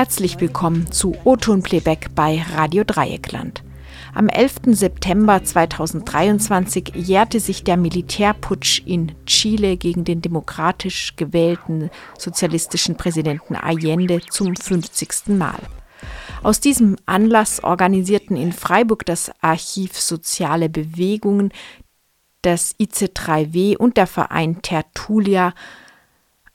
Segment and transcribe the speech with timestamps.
[0.00, 3.62] Herzlich willkommen zu O-Ton Playback bei Radio Dreieckland.
[4.14, 4.60] Am 11.
[4.68, 14.22] September 2023 jährte sich der Militärputsch in Chile gegen den demokratisch gewählten sozialistischen Präsidenten Allende
[14.22, 15.36] zum 50.
[15.36, 15.60] Mal.
[16.42, 21.52] Aus diesem Anlass organisierten in Freiburg das Archiv Soziale Bewegungen,
[22.40, 25.52] das IC3W und der Verein Tertulia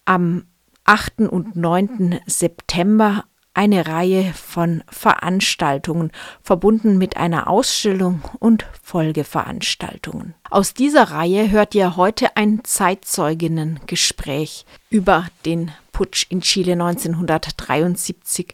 [0.06, 0.48] am
[0.86, 1.20] 8.
[1.30, 2.22] und 9.
[2.26, 6.12] September eine Reihe von Veranstaltungen,
[6.44, 10.36] verbunden mit einer Ausstellung und Folgeveranstaltungen.
[10.50, 18.54] Aus dieser Reihe hört ihr heute ein Zeitzeuginnengespräch über den Putsch in Chile 1973,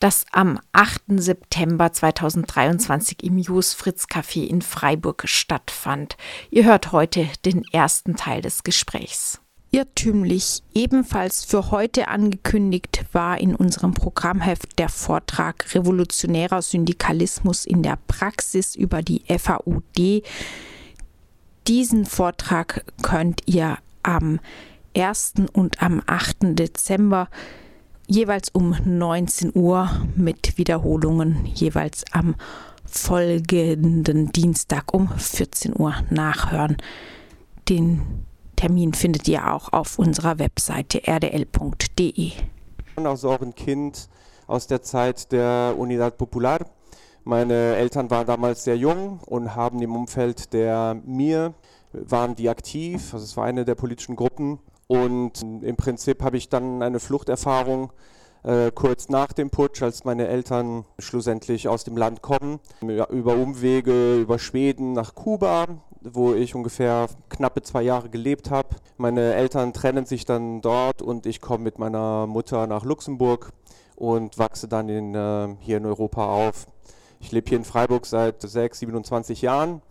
[0.00, 1.02] das am 8.
[1.16, 6.16] September 2023 im Jus Fritz Café in Freiburg stattfand.
[6.50, 9.39] Ihr hört heute den ersten Teil des Gesprächs.
[9.72, 17.96] Irrtümlich ebenfalls für heute angekündigt war in unserem Programmheft der Vortrag Revolutionärer Syndikalismus in der
[18.08, 20.24] Praxis über die FAUD.
[21.68, 24.40] Diesen Vortrag könnt ihr am
[24.96, 25.34] 1.
[25.52, 26.58] und am 8.
[26.58, 27.28] Dezember
[28.08, 32.34] jeweils um 19 Uhr mit Wiederholungen jeweils am
[32.86, 36.76] folgenden Dienstag um 14 Uhr nachhören.
[37.68, 38.26] Den
[38.60, 42.32] Termin findet ihr auch auf unserer Webseite rdl.de.
[42.96, 44.10] Also auch ein Kind
[44.46, 46.66] aus der Zeit der Unidad Popular.
[47.24, 51.54] Meine Eltern waren damals sehr jung und haben im Umfeld der mir
[51.94, 53.14] waren die aktiv.
[53.14, 54.58] Also es war eine der politischen Gruppen.
[54.88, 57.90] Und im Prinzip habe ich dann eine Fluchterfahrung
[58.42, 64.16] äh, kurz nach dem Putsch, als meine Eltern schlussendlich aus dem Land kommen, über Umwege
[64.16, 65.66] über Schweden nach Kuba,
[66.02, 68.68] wo ich ungefähr knappe zwei Jahre gelebt habe.
[68.96, 73.52] Meine Eltern trennen sich dann dort und ich komme mit meiner Mutter nach Luxemburg
[73.96, 76.66] und wachse dann in, äh, hier in Europa auf.
[77.20, 79.82] Ich lebe hier in Freiburg seit 6, 27 Jahren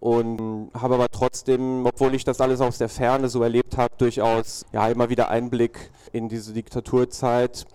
[0.00, 4.66] und habe aber trotzdem, obwohl ich das alles aus der Ferne so erlebt habe, durchaus
[4.72, 7.66] ja immer wieder Einblick in diese Diktaturzeit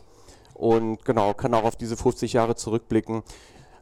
[0.54, 3.24] und genau, kann auch auf diese 50 Jahre zurückblicken.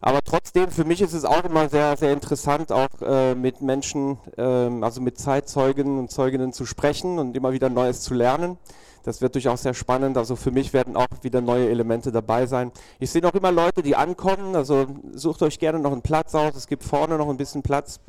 [0.01, 4.17] Aber trotzdem, für mich ist es auch immer sehr, sehr interessant, auch äh, mit Menschen,
[4.37, 8.57] äh, also mit Zeitzeugen und Zeuginnen zu sprechen und immer wieder Neues zu lernen.
[9.03, 10.17] Das wird durchaus sehr spannend.
[10.17, 12.71] Also für mich werden auch wieder neue Elemente dabei sein.
[12.99, 14.55] Ich sehe noch immer Leute, die ankommen.
[14.55, 16.55] Also sucht euch gerne noch einen Platz aus.
[16.55, 17.99] Es gibt vorne noch ein bisschen Platz.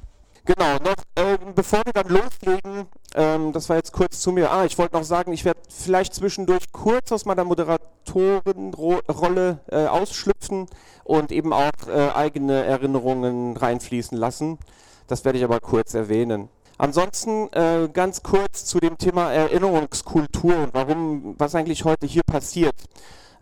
[0.47, 2.87] Genau, noch äh, bevor wir dann loslegen,
[3.17, 4.53] ähm, das war jetzt kurz zu mir.
[4.53, 10.69] Ah, ich wollte noch sagen, ich werde vielleicht zwischendurch kurz aus meiner Moderatorenrolle äh, ausschlüpfen
[11.03, 14.59] und eben auch äh, eigene Erinnerungen reinfließen lassen.
[15.09, 16.49] Das werde ich aber kurz erwähnen.
[16.79, 22.77] Ansonsten äh, ganz kurz zu dem Thema Erinnerungskultur und warum, was eigentlich heute hier passiert.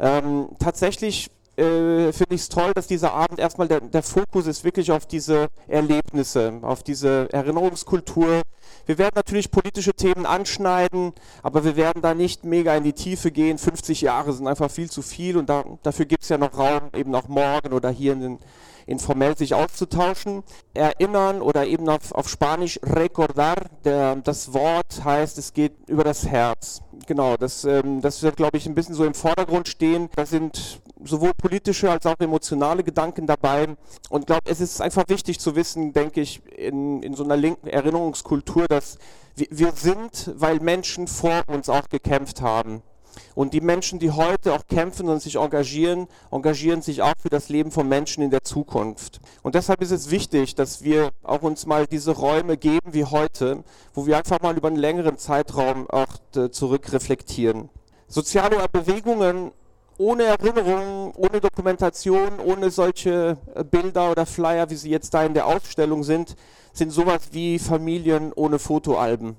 [0.01, 4.65] Ähm, tatsächlich äh, finde ich es toll, dass dieser Abend erstmal der, der Fokus ist
[4.65, 8.43] wirklich auf diese Erlebnisse, auf diese Erinnerungskultur.
[8.87, 11.13] Wir werden natürlich politische Themen anschneiden,
[11.43, 13.59] aber wir werden da nicht mega in die Tiefe gehen.
[13.59, 16.91] 50 Jahre sind einfach viel zu viel und da, dafür gibt es ja noch Raum,
[16.95, 18.39] eben auch morgen oder hier in den
[18.87, 20.43] informell sich auszutauschen.
[20.75, 26.27] Erinnern oder eben auf, auf Spanisch recordar, der, das Wort heißt, es geht über das
[26.27, 26.83] Herz.
[27.07, 30.09] Genau, das, ähm, das wird, glaube ich, ein bisschen so im Vordergrund stehen.
[30.17, 33.77] Da sind sowohl politische als auch emotionale Gedanken dabei.
[34.09, 37.37] Und ich glaube, es ist einfach wichtig zu wissen, denke ich, in, in so einer
[37.37, 38.99] linken Erinnerungskultur, dass
[39.37, 42.83] wir, wir sind, weil Menschen vor uns auch gekämpft haben.
[43.35, 47.49] Und die Menschen, die heute auch kämpfen und sich engagieren, engagieren sich auch für das
[47.49, 49.21] Leben von Menschen in der Zukunft.
[49.43, 53.63] Und deshalb ist es wichtig, dass wir auch uns mal diese Räume geben wie heute,
[53.93, 57.69] wo wir einfach mal über einen längeren Zeitraum auch äh, zurückreflektieren.
[58.09, 59.53] Soziale Bewegungen
[59.99, 65.35] ohne Erinnerung, ohne Dokumentation, ohne solche äh, Bilder oder Flyer, wie sie jetzt da in
[65.35, 66.37] der Ausstellung sind,
[66.73, 69.37] sind sowas wie Familien ohne Fotoalben.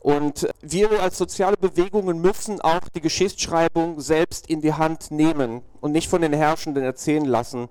[0.00, 5.92] Und wir als soziale Bewegungen müssen auch die Geschichtsschreibung selbst in die Hand nehmen und
[5.92, 7.68] nicht von den Herrschenden erzählen lassen.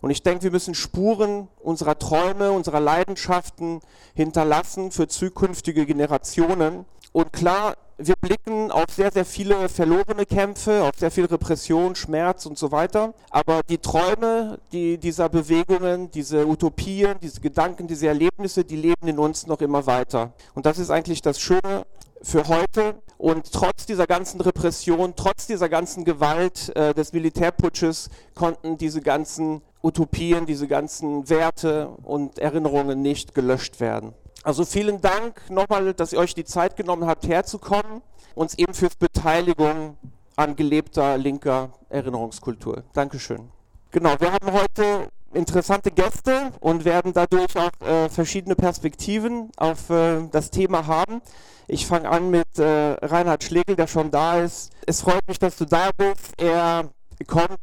[0.00, 3.80] Und ich denke, wir müssen Spuren unserer Träume, unserer Leidenschaften
[4.14, 6.84] hinterlassen für zukünftige Generationen.
[7.12, 12.46] Und klar, wir blicken auf sehr, sehr viele verlorene Kämpfe, auf sehr viel Repression, Schmerz
[12.46, 13.12] und so weiter.
[13.30, 19.18] Aber die Träume die, dieser Bewegungen, diese Utopien, diese Gedanken, diese Erlebnisse, die leben in
[19.18, 20.32] uns noch immer weiter.
[20.54, 21.84] Und das ist eigentlich das Schöne
[22.22, 22.94] für heute.
[23.18, 29.60] Und trotz dieser ganzen Repression, trotz dieser ganzen Gewalt äh, des Militärputsches konnten diese ganzen
[29.82, 34.14] Utopien, diese ganzen Werte und Erinnerungen nicht gelöscht werden.
[34.42, 38.00] Also vielen Dank nochmal, dass ihr euch die Zeit genommen habt, herzukommen,
[38.34, 39.98] uns eben fürs Beteiligung
[40.36, 42.84] an gelebter linker Erinnerungskultur.
[42.94, 43.50] Dankeschön.
[43.90, 50.26] Genau, wir haben heute interessante Gäste und werden dadurch auch äh, verschiedene Perspektiven auf äh,
[50.30, 51.20] das Thema haben.
[51.68, 54.72] Ich fange an mit äh, Reinhard Schlegel, der schon da ist.
[54.86, 56.32] Es freut mich, dass du da bist.
[56.38, 56.88] Er
[57.26, 57.58] kommt,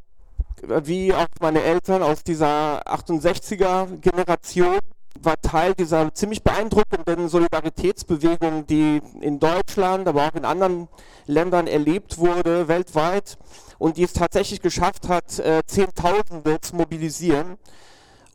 [0.83, 4.79] wie auch meine Eltern, aus dieser 68er Generation
[5.21, 10.87] war Teil dieser ziemlich beeindruckenden Solidaritätsbewegung, die in Deutschland, aber auch in anderen
[11.25, 13.37] Ländern erlebt wurde, weltweit,
[13.77, 17.57] und die es tatsächlich geschafft hat, äh, Zehntausende zu mobilisieren.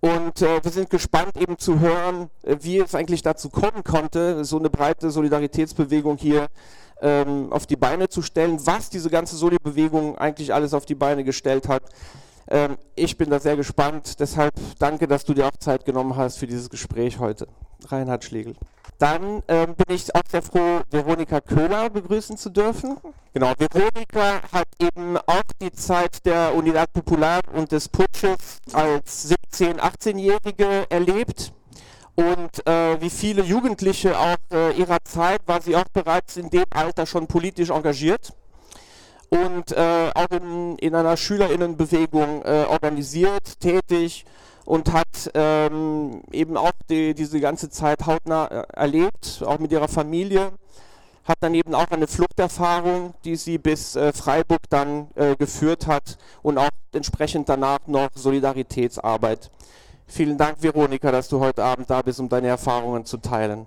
[0.00, 4.44] Und äh, wir sind gespannt eben zu hören, äh, wie es eigentlich dazu kommen konnte,
[4.44, 6.48] so eine breite Solidaritätsbewegung hier
[7.00, 11.24] ähm, auf die Beine zu stellen, was diese ganze Soli-Bewegung eigentlich alles auf die Beine
[11.24, 11.82] gestellt hat.
[12.48, 14.20] Ähm, ich bin da sehr gespannt.
[14.20, 17.46] Deshalb danke, dass du dir auch Zeit genommen hast für dieses Gespräch heute.
[17.88, 18.54] Reinhard Schlegel.
[18.98, 22.98] Dann ähm, bin ich auch sehr froh, Veronika Köhler begrüßen zu dürfen.
[23.34, 29.78] Genau, Veronika hat eben auch die Zeit der Unidad Popular und des Putsches als 17-,
[29.78, 31.52] 18-Jährige erlebt.
[32.14, 36.66] Und äh, wie viele Jugendliche auch äh, ihrer Zeit war sie auch bereits in dem
[36.70, 38.34] Alter schon politisch engagiert
[39.32, 44.26] und äh, auch in, in einer Schülerinnenbewegung äh, organisiert, tätig
[44.66, 49.88] und hat ähm, eben auch die, diese ganze Zeit hautnah äh, erlebt, auch mit ihrer
[49.88, 50.52] Familie.
[51.24, 56.18] Hat dann eben auch eine Fluchterfahrung, die sie bis äh, Freiburg dann äh, geführt hat
[56.42, 59.50] und auch entsprechend danach noch Solidaritätsarbeit.
[60.06, 63.66] Vielen Dank, Veronika, dass du heute Abend da bist, um deine Erfahrungen zu teilen.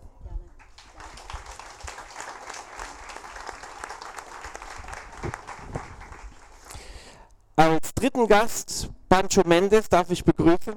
[7.57, 10.75] Als dritten Gast Pancho Mendes darf ich begrüßen.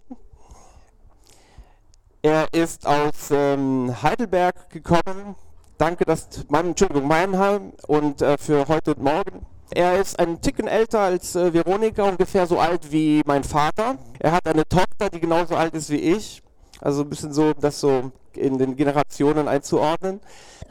[2.23, 5.35] Er ist aus ähm, Heidelberg gekommen.
[5.77, 9.45] Danke, dass mein, Entschuldigung, Meinheim und äh, für heute und morgen.
[9.71, 13.99] Er ist ein Ticken älter als äh, Veronika, ungefähr so alt wie mein Vater.
[14.21, 16.45] Er hat eine Tochter, die genauso alt ist wie ich.
[16.81, 20.21] Also ein bisschen so, das so in den Generationen einzuordnen.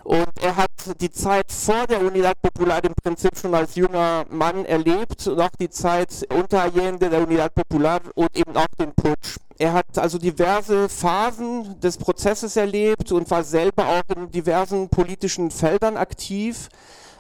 [0.04, 0.72] Und er hat
[1.02, 5.50] die Zeit vor der Unidad Popular im Prinzip schon als junger Mann erlebt und auch
[5.60, 9.38] die Zeit unter Allende der Unidad Popular und eben auch den Putsch.
[9.60, 15.52] Er hat also diverse Phasen des Prozesses erlebt und war selber auch in diversen politischen
[15.52, 16.70] Feldern aktiv.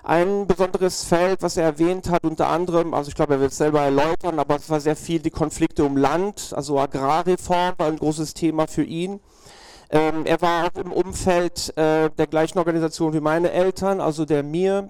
[0.04, 3.58] Ein besonderes Feld, was er erwähnt hat, unter anderem, also ich glaube, er wird es
[3.58, 7.98] selber erläutern, aber es war sehr viel die Konflikte um Land, also Agrarreform war ein
[7.98, 9.20] großes Thema für ihn.
[9.90, 14.44] Ähm, er war auch im Umfeld äh, der gleichen Organisation wie meine Eltern, also der
[14.44, 14.90] mir,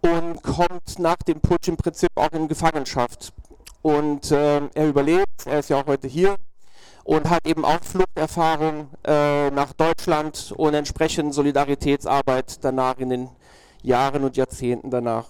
[0.00, 3.32] und kommt nach dem Putsch im Prinzip auch in Gefangenschaft.
[3.82, 6.36] Und äh, er überlebt, er ist ja auch heute hier
[7.04, 13.28] und hat eben auch Fluchterfahrung äh, nach Deutschland und entsprechend Solidaritätsarbeit danach in den
[13.82, 15.28] Jahren und Jahrzehnten danach.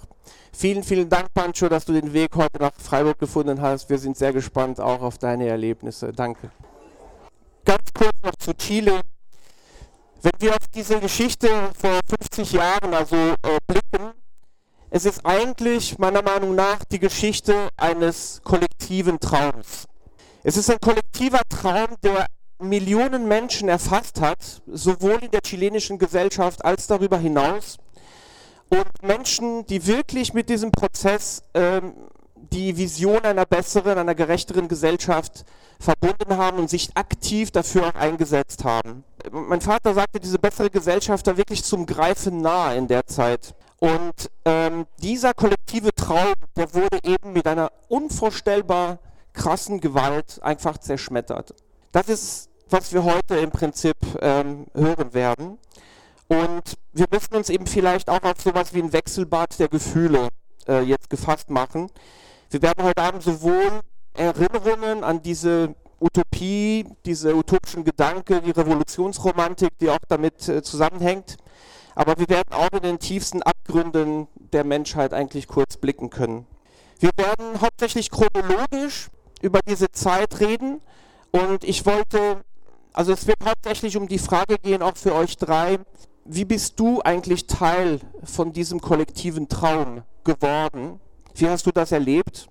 [0.53, 3.88] Vielen, vielen Dank, Pancho, dass du den Weg heute nach Freiburg gefunden hast.
[3.88, 6.12] Wir sind sehr gespannt auch auf deine Erlebnisse.
[6.12, 6.50] Danke
[7.64, 9.00] ganz kurz noch zu Chile.
[10.22, 11.48] Wenn wir auf diese Geschichte
[11.78, 14.12] vor 50 Jahren also äh, blicken,
[14.90, 19.86] es ist eigentlich meiner Meinung nach die Geschichte eines kollektiven Traums.
[20.42, 22.26] Es ist ein kollektiver Traum, der
[22.58, 27.79] Millionen Menschen erfasst hat, sowohl in der chilenischen Gesellschaft als darüber hinaus.
[28.69, 31.94] Und Menschen, die wirklich mit diesem Prozess ähm,
[32.34, 35.44] die Vision einer besseren, einer gerechteren Gesellschaft
[35.81, 39.03] verbunden haben und sich aktiv dafür auch eingesetzt haben.
[39.32, 43.55] Mein Vater sagte, diese bessere Gesellschaft war wirklich zum Greifen nahe in der Zeit.
[43.79, 48.99] Und ähm, dieser kollektive Traum, der wurde eben mit einer unvorstellbar
[49.32, 51.55] krassen Gewalt einfach zerschmettert.
[51.93, 55.58] Das ist, was wir heute im Prinzip ähm, hören werden.
[56.29, 60.29] Und wir müssen uns eben vielleicht auch auf sowas wie ein Wechselbad der Gefühle
[60.69, 61.91] äh, jetzt gefasst machen.
[62.51, 63.81] Wir werden heute Abend sowohl
[64.14, 71.36] Erinnerungen an diese Utopie, diese utopischen Gedanken, die Revolutionsromantik, die auch damit äh, zusammenhängt.
[71.94, 76.46] Aber wir werden auch in den tiefsten Abgründen der Menschheit eigentlich kurz blicken können.
[76.98, 79.08] Wir werden hauptsächlich chronologisch
[79.43, 80.81] über diese Zeit reden
[81.31, 82.43] und ich wollte,
[82.93, 85.79] also es wird hauptsächlich um die Frage gehen, auch für euch drei,
[86.24, 91.00] wie bist du eigentlich Teil von diesem kollektiven Traum geworden?
[91.34, 92.48] Wie hast du das erlebt?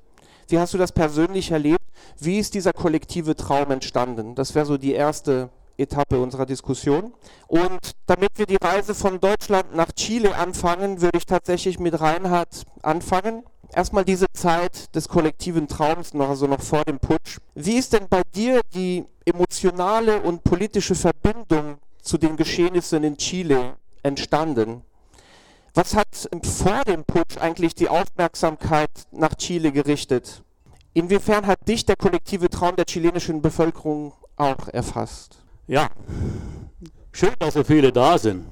[0.50, 1.86] Wie hast du das persönlich erlebt?
[2.18, 4.34] Wie ist dieser kollektive Traum entstanden?
[4.34, 7.14] Das wäre so die erste Etappe unserer Diskussion.
[7.48, 12.64] Und damit wir die Reise von Deutschland nach Chile anfangen, würde ich tatsächlich mit Reinhard
[12.82, 13.44] anfangen.
[13.72, 17.38] Erstmal diese Zeit des kollektiven Traums, noch, also noch vor dem Putsch.
[17.54, 23.76] Wie ist denn bei dir die emotionale und politische Verbindung zu den Geschehnissen in Chile
[24.02, 24.82] entstanden?
[25.74, 30.44] Was hat vor dem Putsch eigentlich die Aufmerksamkeit nach Chile gerichtet?
[30.94, 35.38] Inwiefern hat dich der kollektive Traum der chilenischen Bevölkerung auch erfasst?
[35.68, 35.90] Ja,
[37.12, 38.46] schön, dass so viele da sind.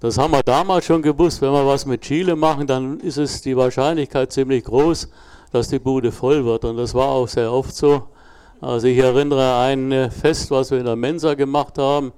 [0.00, 3.40] Das haben wir damals schon gewusst, wenn wir was mit Chile machen, dann ist es
[3.40, 5.08] die Wahrscheinlichkeit ziemlich groß,
[5.52, 6.64] dass die Bude voll wird.
[6.64, 8.08] Und das war auch sehr oft so.
[8.60, 12.12] Also ich erinnere ein Fest, was wir in der Mensa gemacht haben.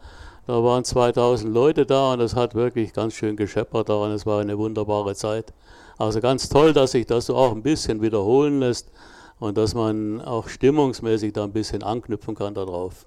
[0.47, 4.27] Da waren 2000 Leute da und es hat wirklich ganz schön gescheppert da und es
[4.27, 5.55] war eine wunderbare Zeit.
[5.97, 8.91] Also ganz toll, dass sich das so auch ein bisschen wiederholen lässt
[9.39, 13.07] und dass man auch stimmungsmäßig da ein bisschen anknüpfen kann darauf.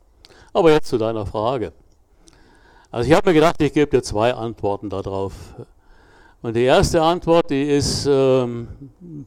[0.51, 1.74] Aber jetzt zu deiner Frage.
[2.89, 5.34] Also ich habe mir gedacht, ich gebe dir zwei Antworten darauf.
[6.41, 8.67] Und die erste Antwort, die ist ähm,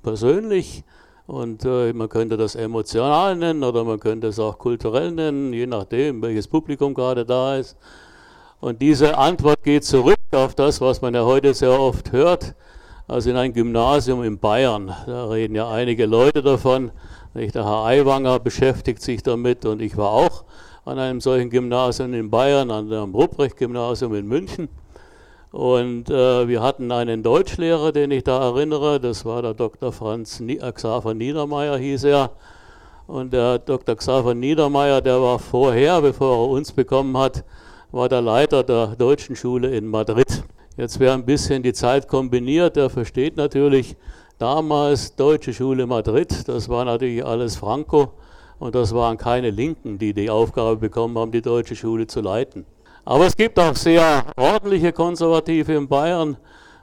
[0.03, 0.83] persönlich
[1.31, 5.65] und äh, man könnte das emotional nennen oder man könnte es auch kulturell nennen, je
[5.65, 7.77] nachdem, welches Publikum gerade da ist.
[8.59, 12.57] Und diese Antwort geht zurück auf das, was man ja heute sehr oft hört,
[13.07, 14.93] also in ein Gymnasium in Bayern.
[15.07, 16.91] Da reden ja einige Leute davon.
[17.33, 20.43] Der Herr Aiwanger beschäftigt sich damit und ich war auch
[20.85, 24.69] an einem solchen Gymnasium in Bayern, an dem Ruprecht-Gymnasium in München.
[25.53, 29.91] Und äh, wir hatten einen Deutschlehrer, den ich da erinnere, das war der Dr.
[29.93, 32.31] Franz Nie äh, Xaver Niedermeyer, hieß er.
[33.09, 33.97] Und der Dr.
[33.97, 37.45] Xaver Niedermeyer, der war vorher, bevor er uns bekommen hat,
[37.91, 40.45] war der Leiter der Deutschen Schule in Madrid.
[40.77, 43.97] Jetzt wäre ein bisschen die Zeit kombiniert, der versteht natürlich
[44.39, 48.13] damals Deutsche Schule Madrid, das war natürlich alles Franco
[48.61, 52.65] und das waren keine Linken, die die Aufgabe bekommen haben, die Deutsche Schule zu leiten.
[53.05, 56.37] Aber es gibt auch sehr ordentliche Konservative in Bayern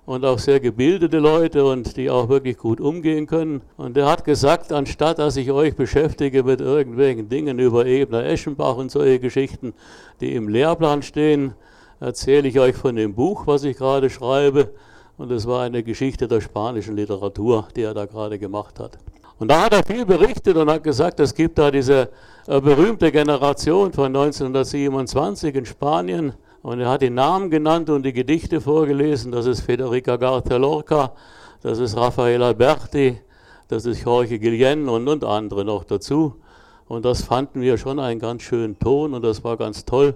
[0.05, 3.61] und auch sehr gebildete Leute und die auch wirklich gut umgehen können.
[3.75, 8.77] Und er hat gesagt, anstatt dass ich euch beschäftige mit irgendwelchen Dingen über Ebner Eschenbach
[8.77, 9.73] und solche Geschichten,
[10.21, 11.53] die im Lehrplan stehen,
[11.99, 14.71] erzähle ich euch von dem Buch, was ich gerade schreibe.
[15.17, 18.97] Und es war eine Geschichte der spanischen Literatur, die er da gerade gemacht hat.
[19.39, 22.09] Und da hat er viel berichtet und hat gesagt, es gibt da diese
[22.47, 26.33] berühmte Generation von 1927 in Spanien.
[26.61, 29.33] Und er hat die Namen genannt und die Gedichte vorgelesen.
[29.33, 31.11] Das ist Federica García Lorca,
[31.61, 33.19] das ist Rafael Alberti,
[33.67, 36.35] das ist Jorge Guillén und, und andere noch dazu.
[36.87, 40.15] Und das fanden wir schon einen ganz schönen Ton und das war ganz toll.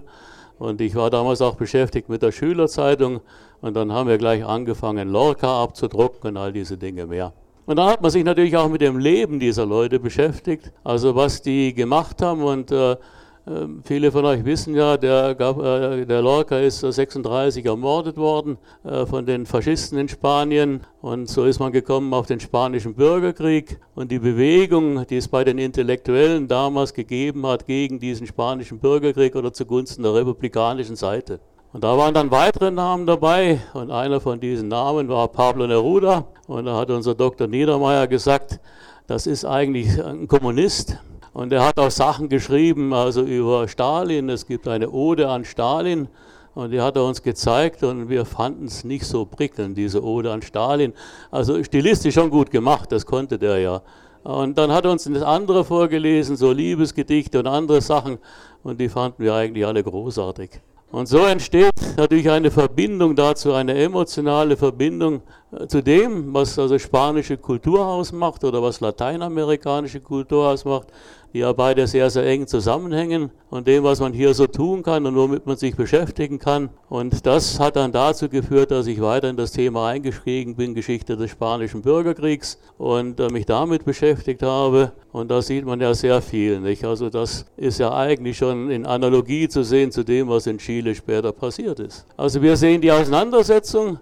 [0.58, 3.20] Und ich war damals auch beschäftigt mit der Schülerzeitung
[3.60, 7.34] und dann haben wir gleich angefangen, Lorca abzudrucken und all diese Dinge mehr.
[7.64, 11.42] Und dann hat man sich natürlich auch mit dem Leben dieser Leute beschäftigt, also was
[11.42, 12.42] die gemacht haben.
[12.42, 12.96] Und äh,
[13.44, 19.04] ähm, viele von euch wissen ja, der, äh, der Lorca ist 36 ermordet worden äh,
[19.04, 20.82] von den Faschisten in Spanien.
[21.00, 23.80] Und so ist man gekommen auf den spanischen Bürgerkrieg.
[23.94, 29.34] Und die Bewegung, die es bei den Intellektuellen damals gegeben hat gegen diesen spanischen Bürgerkrieg
[29.34, 31.40] oder zugunsten der republikanischen Seite.
[31.72, 36.26] Und da waren dann weitere Namen dabei und einer von diesen Namen war Pablo Neruda.
[36.46, 37.46] Und da hat unser Dr.
[37.46, 38.60] Niedermeyer gesagt,
[39.06, 40.98] das ist eigentlich ein Kommunist.
[41.32, 44.28] Und er hat auch Sachen geschrieben, also über Stalin.
[44.28, 46.08] Es gibt eine Ode an Stalin.
[46.54, 50.30] Und die hat er uns gezeigt und wir fanden es nicht so prickelnd, diese Ode
[50.30, 50.92] an Stalin.
[51.30, 53.80] Also stilistisch schon gut gemacht, das konnte der ja.
[54.22, 58.18] Und dann hat er uns das andere vorgelesen, so Liebesgedichte und andere Sachen.
[58.62, 60.60] Und die fanden wir eigentlich alle großartig.
[60.92, 65.22] Und so entsteht natürlich eine Verbindung dazu, eine emotionale Verbindung
[65.68, 70.88] zu dem, was also spanische Kultur ausmacht oder was lateinamerikanische Kultur ausmacht
[71.32, 75.06] die ja beide sehr, sehr eng zusammenhängen und dem, was man hier so tun kann
[75.06, 76.68] und womit man sich beschäftigen kann.
[76.88, 81.16] Und das hat dann dazu geführt, dass ich weiter in das Thema eingestiegen bin, Geschichte
[81.16, 84.92] des spanischen Bürgerkriegs und äh, mich damit beschäftigt habe.
[85.12, 86.60] Und da sieht man ja sehr viel.
[86.60, 86.84] Nicht?
[86.84, 90.94] Also das ist ja eigentlich schon in Analogie zu sehen zu dem, was in Chile
[90.94, 92.06] später passiert ist.
[92.16, 93.98] Also wir sehen die Auseinandersetzung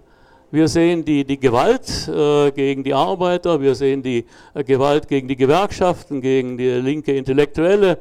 [0.51, 5.27] wir sehen die, die Gewalt äh, gegen die Arbeiter, wir sehen die äh, Gewalt gegen
[5.27, 7.97] die Gewerkschaften, gegen die linke Intellektuelle,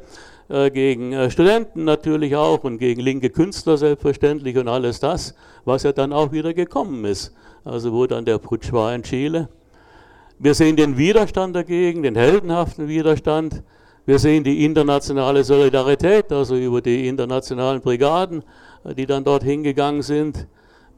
[0.49, 5.85] äh, gegen äh, Studenten natürlich auch und gegen linke Künstler selbstverständlich und alles das, was
[5.85, 7.33] ja dann auch wieder gekommen ist.
[7.65, 9.49] Also wo dann der Putsch war in Chile.
[10.41, 13.63] Wir sehen den Widerstand dagegen, den heldenhaften Widerstand.
[14.07, 18.43] Wir sehen die internationale Solidarität, also über die internationalen Brigaden,
[18.85, 20.49] äh, die dann dort hingegangen sind.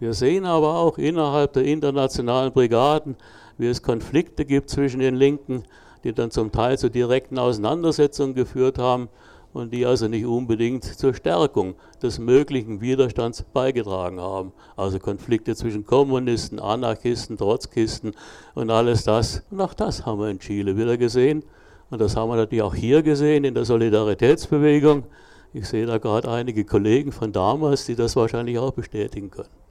[0.03, 3.15] Wir sehen aber auch innerhalb der internationalen Brigaden,
[3.57, 5.63] wie es Konflikte gibt zwischen den Linken,
[6.03, 9.09] die dann zum Teil zu direkten Auseinandersetzungen geführt haben
[9.53, 14.53] und die also nicht unbedingt zur Stärkung des möglichen Widerstands beigetragen haben.
[14.75, 18.11] Also Konflikte zwischen Kommunisten, Anarchisten, Trotzkisten
[18.57, 19.45] und alles das.
[19.53, 21.45] Und auch das haben wir in Chile wieder gesehen.
[21.91, 25.05] Und das haben wir natürlich auch hier gesehen in der Solidaritätsbewegung.
[25.53, 29.63] Ich sehe da gerade einige Kollegen von damals, die das wahrscheinlich auch bestätigen können.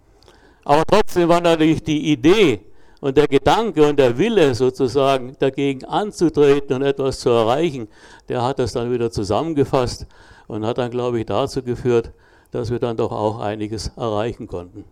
[0.63, 2.61] Aber trotzdem war natürlich die Idee
[2.99, 7.87] und der Gedanke und der Wille sozusagen dagegen anzutreten und etwas zu erreichen,
[8.29, 10.05] der hat das dann wieder zusammengefasst
[10.47, 12.11] und hat dann, glaube ich, dazu geführt,
[12.51, 14.85] dass wir dann doch auch einiges erreichen konnten.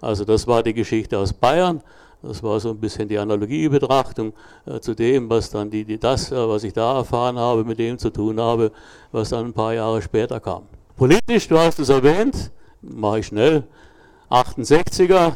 [0.00, 1.82] Also das war die Geschichte aus Bayern.
[2.22, 4.34] Das war so ein bisschen die Analogiebetrachtung
[4.66, 7.78] äh, zu dem, was dann die, die das, äh, was ich da erfahren habe, mit
[7.78, 8.72] dem zu tun habe,
[9.10, 10.64] was dann ein paar Jahre später kam.
[10.96, 12.50] Politisch, du hast es erwähnt,
[12.82, 13.64] mache ich schnell,
[14.30, 15.32] 68er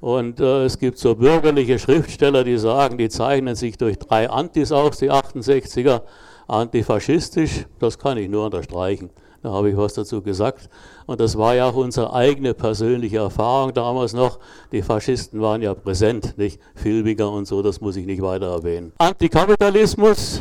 [0.00, 4.72] und äh, es gibt so bürgerliche Schriftsteller, die sagen, die zeichnen sich durch drei Antis
[4.72, 6.02] aus, die 68er,
[6.46, 9.10] antifaschistisch, das kann ich nur unterstreichen.
[9.42, 10.70] Da habe ich was dazu gesagt.
[11.04, 14.38] Und das war ja auch unsere eigene persönliche Erfahrung damals noch.
[14.72, 18.94] Die Faschisten waren ja präsent, nicht Filbiger und so, das muss ich nicht weiter erwähnen.
[18.96, 20.40] Antikapitalismus,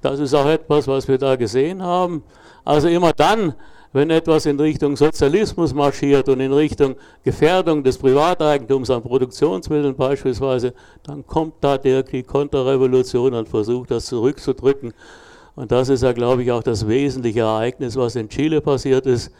[0.00, 2.22] das ist auch etwas, was wir da gesehen haben.
[2.64, 3.54] Also immer dann,
[3.92, 10.74] wenn etwas in Richtung Sozialismus marschiert und in Richtung Gefährdung des Privateigentums an Produktionsmitteln beispielsweise,
[11.04, 14.92] dann kommt da der, die Konterrevolution und versucht das zurückzudrücken.
[15.56, 19.32] Und das ist ja, glaube ich, auch das wesentliche Ereignis, was in Chile passiert ist.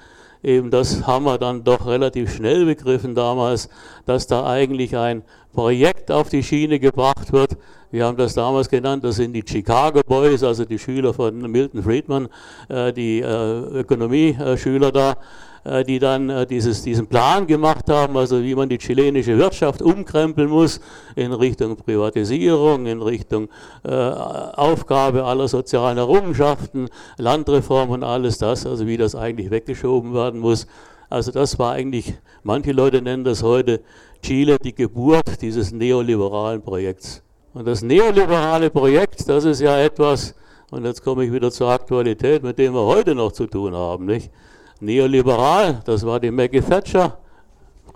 [0.42, 3.68] Eben das haben wir dann doch relativ schnell begriffen damals,
[4.06, 7.56] dass da eigentlich ein Projekt auf die Schiene gebracht wird.
[7.90, 11.82] Wir haben das damals genannt, das sind die Chicago Boys, also die Schüler von Milton
[11.82, 12.28] Friedman,
[12.68, 15.16] äh, die äh, Ökonomieschüler da,
[15.64, 20.50] äh, die dann dieses, diesen Plan gemacht haben, also wie man die chilenische Wirtschaft umkrempeln
[20.50, 20.82] muss
[21.16, 23.48] in Richtung Privatisierung, in Richtung
[23.82, 30.66] Aufgabe aller sozialen Errungenschaften, Landreform und alles das, also wie das eigentlich weggeschoben werden muss.
[31.08, 33.80] Also das war eigentlich, manche Leute nennen das heute
[34.22, 37.22] Chile die Geburt dieses neoliberalen Projekts.
[37.58, 40.32] Und das neoliberale Projekt, das ist ja etwas,
[40.70, 44.06] und jetzt komme ich wieder zur Aktualität, mit dem wir heute noch zu tun haben,
[44.06, 44.30] nicht?
[44.78, 47.18] neoliberal, das war die Maggie Thatcher,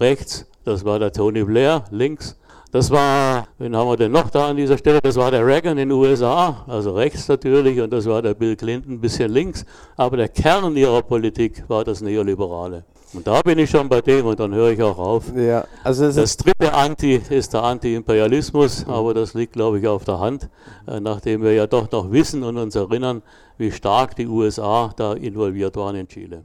[0.00, 2.37] rechts, das war der Tony Blair, links.
[2.72, 5.01] Das war, wen haben wir denn noch da an dieser Stelle?
[5.01, 8.57] Das war der Reagan in den USA, also rechts natürlich, und das war der Bill
[8.57, 9.64] Clinton, ein bisschen links.
[9.96, 12.85] Aber der Kern ihrer Politik war das Neoliberale.
[13.14, 15.37] Und da bin ich schon bei dem und dann höre ich auch auf.
[15.37, 20.18] Ja, also das dritte Anti ist der Anti-Imperialismus, aber das liegt, glaube ich, auf der
[20.18, 20.48] Hand,
[20.87, 23.22] äh, nachdem wir ja doch noch wissen und uns erinnern,
[23.59, 26.42] wie stark die USA da involviert waren in Chile.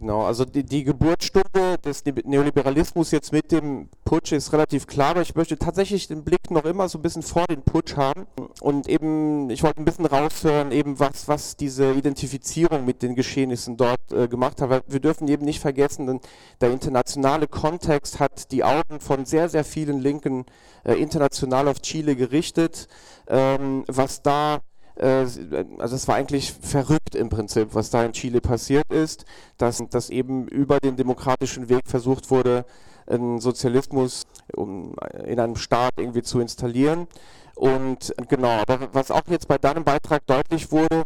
[0.00, 5.22] Genau, also die, die, Geburtsstunde des Neoliberalismus jetzt mit dem Putsch ist relativ klar, aber
[5.22, 8.26] ich möchte tatsächlich den Blick noch immer so ein bisschen vor den Putsch haben.
[8.60, 13.76] Und eben, ich wollte ein bisschen raushören, eben was, was diese Identifizierung mit den Geschehnissen
[13.76, 16.20] dort äh, gemacht hat, weil wir dürfen eben nicht vergessen, denn
[16.60, 20.44] der internationale Kontext hat die Augen von sehr, sehr vielen Linken
[20.82, 22.88] äh, international auf Chile gerichtet,
[23.28, 24.60] ähm, was da
[24.96, 29.24] also es war eigentlich verrückt im Prinzip, was da in Chile passiert ist,
[29.58, 32.64] dass, dass eben über den demokratischen Weg versucht wurde,
[33.06, 34.22] einen Sozialismus
[34.56, 37.06] in einem Staat irgendwie zu installieren.
[37.54, 41.04] Und genau, aber was auch jetzt bei deinem Beitrag deutlich wurde,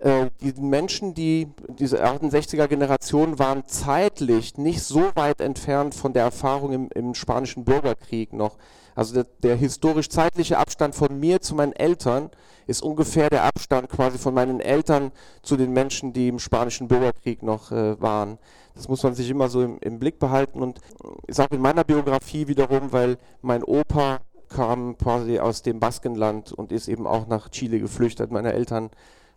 [0.00, 6.22] äh, die Menschen, die diese 68er Generation waren zeitlich nicht so weit entfernt von der
[6.22, 8.56] Erfahrung im, im spanischen Bürgerkrieg noch.
[8.94, 12.30] Also der, der historisch-zeitliche Abstand von mir zu meinen Eltern
[12.70, 15.10] ist ungefähr der Abstand quasi von meinen Eltern
[15.42, 18.38] zu den Menschen, die im spanischen Bürgerkrieg noch äh, waren.
[18.74, 20.80] Das muss man sich immer so im, im Blick behalten und
[21.26, 26.72] ist auch in meiner Biografie wiederum, weil mein Opa kam quasi aus dem Baskenland und
[26.72, 28.30] ist eben auch nach Chile geflüchtet.
[28.30, 28.90] Meine Eltern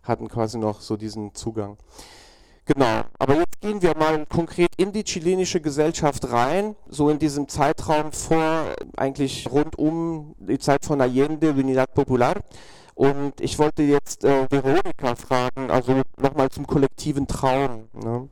[0.04, 1.76] hatten quasi noch so diesen Zugang.
[2.66, 7.46] Genau, aber jetzt gehen wir mal konkret in die chilenische Gesellschaft rein, so in diesem
[7.46, 12.36] Zeitraum vor, eigentlich rund um die Zeit von Allende, Unidad Popular.
[12.94, 17.88] Und ich wollte jetzt äh, Veronika fragen, also nochmal zum kollektiven Traum.
[17.92, 18.28] Ne?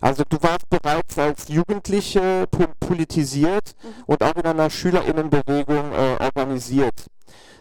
[0.00, 2.46] Also du warst bereits als Jugendliche
[2.78, 3.88] politisiert mhm.
[4.06, 7.06] und auch in einer Schülerinnenbewegung äh, organisiert.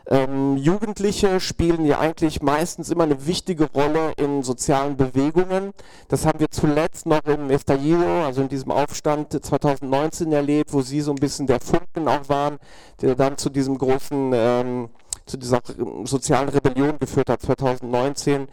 [0.07, 5.73] Ähm, Jugendliche spielen ja eigentlich meistens immer eine wichtige Rolle in sozialen Bewegungen.
[6.09, 11.01] Das haben wir zuletzt noch im Estallido, also in diesem Aufstand 2019 erlebt, wo sie
[11.01, 12.59] so ein bisschen der Funken auch waren,
[13.01, 14.89] der dann zu diesem großen ähm,
[15.25, 15.61] zu dieser
[16.03, 18.47] sozialen Rebellion geführt hat 2019.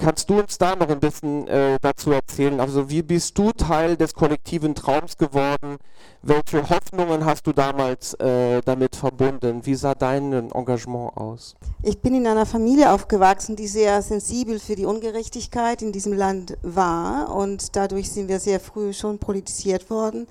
[0.00, 2.58] Kannst du uns da noch ein bisschen äh, dazu erzählen?
[2.58, 5.76] Also wie bist du Teil des kollektiven Traums geworden?
[6.22, 9.60] Welche Hoffnungen hast du damals äh, damit verbunden?
[9.66, 11.54] Wie sah dein Engagement aus?
[11.82, 16.56] Ich bin in einer Familie aufgewachsen, die sehr sensibel für die Ungerechtigkeit in diesem Land
[16.62, 20.26] war und dadurch sind wir sehr früh schon politisiert worden.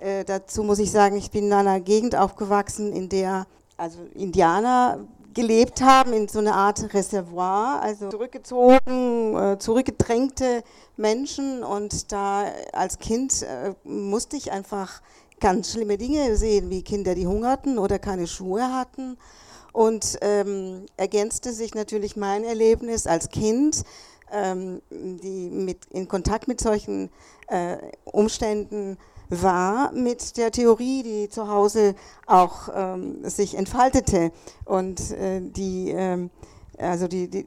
[0.00, 5.06] Äh, dazu muss ich sagen, ich bin in einer Gegend aufgewachsen, in der also Indianer
[5.34, 10.62] gelebt haben in so einer Art Reservoir, also zurückgezogen, äh, zurückgedrängte
[10.96, 11.62] Menschen.
[11.64, 15.00] Und da als Kind äh, musste ich einfach
[15.40, 19.16] ganz schlimme Dinge gesehen, wie Kinder, die hungerten oder keine Schuhe hatten.
[19.72, 23.84] Und ähm, ergänzte sich natürlich mein Erlebnis als Kind,
[24.30, 27.10] ähm, die mit, in Kontakt mit solchen
[27.48, 28.98] äh, Umständen
[29.40, 31.94] war mit der Theorie, die zu Hause
[32.26, 34.30] auch ähm, sich entfaltete
[34.64, 36.30] und äh, die ähm,
[36.78, 37.46] also die, die,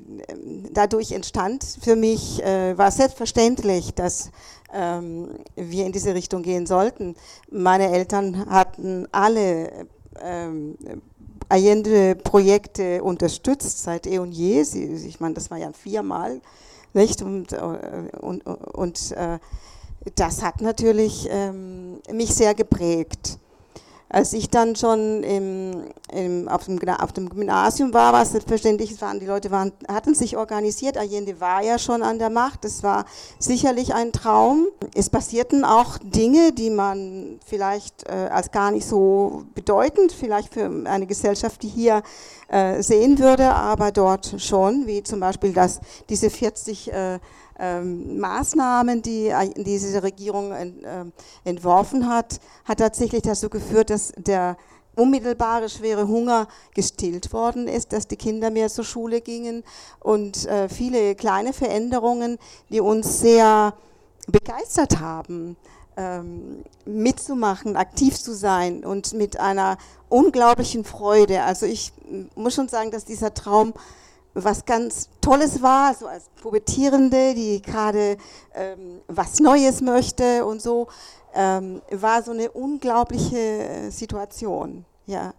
[0.71, 4.31] dadurch entstand für mich, äh, war selbstverständlich, dass
[4.73, 7.15] ähm, wir in diese Richtung gehen sollten.
[7.51, 9.87] Meine Eltern hatten alle
[10.21, 10.77] ähm,
[11.49, 14.63] Allende-Projekte unterstützt seit eh und je.
[14.63, 16.41] Sie, ich meine, das war ja viermal,
[16.93, 17.21] nicht?
[17.21, 19.39] Und, äh, und, und äh,
[20.13, 23.39] das hat natürlich ähm, mich sehr geprägt.
[24.07, 29.01] Als ich dann schon im, im, auf, dem, auf, dem, Gymnasium war, war es selbstverständlich,
[29.01, 30.95] waren, die Leute waren, hatten sich organisiert.
[30.95, 32.65] Allende war ja schon an der Macht.
[32.65, 33.05] Es war
[33.39, 34.67] sicherlich ein Traum.
[34.93, 40.69] Es passierten auch Dinge, die man vielleicht äh, als gar nicht so bedeutend, vielleicht für
[40.85, 42.03] eine Gesellschaft, die hier
[42.47, 47.19] äh, sehen würde, aber dort schon, wie zum Beispiel, dass diese 40 äh,
[47.59, 51.05] ähm, Maßnahmen, die diese Regierung ent, äh,
[51.43, 54.57] entworfen hat, hat tatsächlich dazu geführt, dass der
[54.95, 59.63] unmittelbare schwere Hunger gestillt worden ist, dass die Kinder mehr zur Schule gingen
[59.99, 62.37] und äh, viele kleine Veränderungen,
[62.69, 63.73] die uns sehr
[64.27, 65.57] begeistert haben,
[65.97, 69.77] ähm, mitzumachen, aktiv zu sein und mit einer
[70.09, 71.43] unglaublichen Freude.
[71.43, 71.93] Also ich
[72.35, 73.73] muss schon sagen, dass dieser Traum
[74.35, 78.17] was ganz Tolles war, so als Pubertierende, die gerade
[78.53, 80.87] ähm, was Neues möchte und so,
[81.33, 84.85] ähm, war so eine unglaubliche äh, Situation.
[85.05, 85.33] Ja.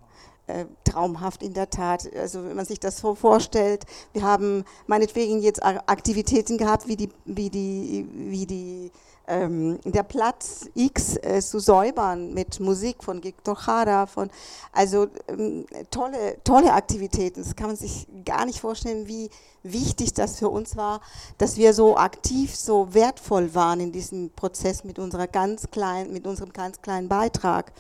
[0.48, 2.08] Äh, traumhaft in der Tat.
[2.14, 7.08] Also wenn man sich das so vorstellt, wir haben meinetwegen jetzt Aktivitäten gehabt, wie die,
[7.24, 8.92] wie die, wie die
[9.26, 14.30] ähm, der Platz X äh, zu säubern mit Musik von Victor Jara, von
[14.72, 17.42] also ähm, tolle, tolle Aktivitäten.
[17.42, 19.30] Das kann man sich gar nicht vorstellen, wie
[19.62, 21.00] wichtig das für uns war,
[21.38, 26.26] dass wir so aktiv, so wertvoll waren in diesem Prozess mit unserer ganz kleinen, mit
[26.26, 27.72] unserem ganz kleinen Beitrag.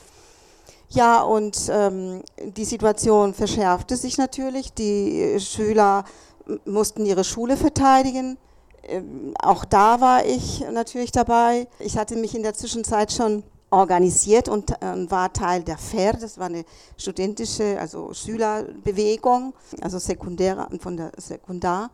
[0.88, 2.22] Ja, und ähm,
[2.56, 4.72] die Situation verschärfte sich natürlich.
[4.72, 6.04] Die Schüler
[6.64, 8.38] mussten ihre Schule verteidigen.
[8.88, 11.68] Ähm, auch da war ich natürlich dabei.
[11.78, 16.38] Ich hatte mich in der Zwischenzeit schon organisiert und äh, war Teil der FER, das
[16.38, 16.64] war eine
[16.96, 21.90] studentische, also Schülerbewegung, also sekundär von der Sekundar.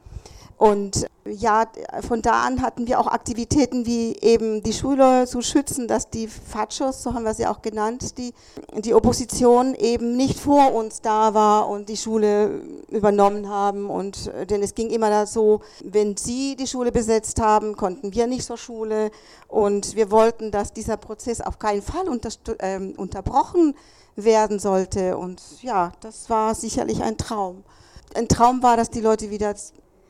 [0.62, 1.66] Und ja,
[2.06, 6.28] von da an hatten wir auch Aktivitäten wie eben die Schule zu schützen, dass die
[6.28, 8.32] Fachos, so haben wir sie auch genannt, die,
[8.76, 13.90] die Opposition eben nicht vor uns da war und die Schule übernommen haben.
[13.90, 18.44] Und denn es ging immer so, wenn sie die Schule besetzt haben, konnten wir nicht
[18.44, 19.10] zur Schule.
[19.48, 23.74] Und wir wollten, dass dieser Prozess auf keinen Fall unter, äh, unterbrochen
[24.14, 25.16] werden sollte.
[25.16, 27.64] Und ja, das war sicherlich ein Traum.
[28.14, 29.56] Ein Traum war, dass die Leute wieder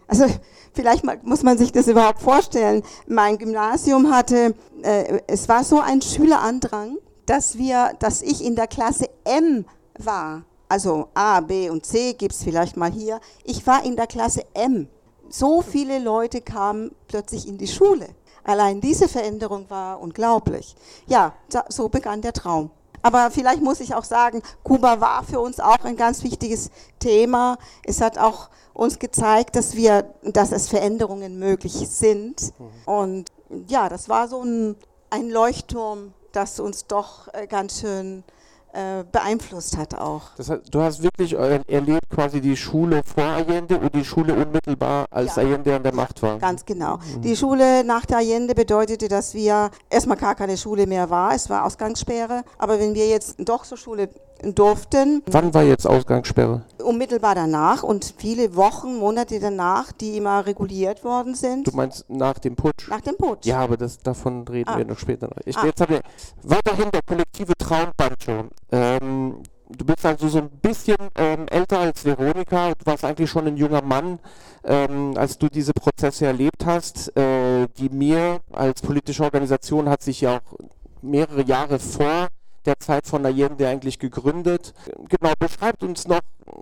[0.07, 0.27] also
[0.73, 2.83] vielleicht muss man sich das überhaupt vorstellen.
[3.07, 8.67] Mein Gymnasium hatte, äh, es war so ein Schülerandrang, dass wir, dass ich in der
[8.67, 9.65] Klasse M
[9.99, 10.45] war.
[10.69, 13.21] Also A, B und C gibt es vielleicht mal hier.
[13.45, 14.89] Ich war in der Klasse M.
[15.29, 18.09] So viele Leute kamen plötzlich in die Schule.
[18.45, 20.75] Allein diese Veränderung war unglaublich.
[21.07, 21.35] Ja,
[21.69, 22.71] so begann der Traum.
[23.03, 27.59] Aber vielleicht muss ich auch sagen, Kuba war für uns auch ein ganz wichtiges Thema.
[27.85, 32.53] Es hat auch uns gezeigt, dass wir, dass es Veränderungen möglich sind.
[32.59, 32.93] Mhm.
[32.93, 33.33] Und
[33.69, 34.77] ja, das war so ein,
[35.11, 38.25] ein Leuchtturm, das uns doch äh, ganz schön
[38.73, 40.23] äh, beeinflusst hat auch.
[40.39, 45.05] Das heißt, du hast wirklich erlebt quasi die Schule vor Allende und die Schule unmittelbar,
[45.11, 45.43] als ja.
[45.43, 46.39] Allende an der Macht war.
[46.39, 46.97] Ganz genau.
[46.97, 47.21] Mhm.
[47.21, 51.35] Die Schule nach der Allende bedeutete, dass wir erstmal gar keine Schule mehr war.
[51.35, 52.45] Es war Ausgangssperre.
[52.57, 54.09] Aber wenn wir jetzt doch zur Schule
[54.43, 55.23] durften.
[55.27, 56.63] Wann war jetzt Ausgangssperre?
[56.83, 61.67] Unmittelbar danach und viele Wochen, Monate danach, die immer reguliert worden sind.
[61.67, 62.89] Du meinst nach dem Putsch?
[62.89, 63.47] Nach dem Putsch.
[63.47, 64.79] Ja, aber das, davon reden ah.
[64.79, 65.31] wir noch später.
[65.45, 65.67] Ich, ah.
[65.67, 66.01] Jetzt haben wir
[66.43, 68.49] weiterhin der kollektive Traumbancho.
[68.71, 72.73] Ähm, du bist also so ein bisschen ähm, älter als Veronika.
[72.75, 74.19] Du warst eigentlich schon ein junger Mann,
[74.65, 77.17] ähm, als du diese Prozesse erlebt hast.
[77.17, 80.59] Äh, die mir als politische Organisation hat sich ja auch
[81.03, 82.29] mehrere Jahre vor
[82.67, 84.75] der Zeit von Allende eigentlich gegründet.
[85.09, 86.21] Genau, beschreibt uns noch,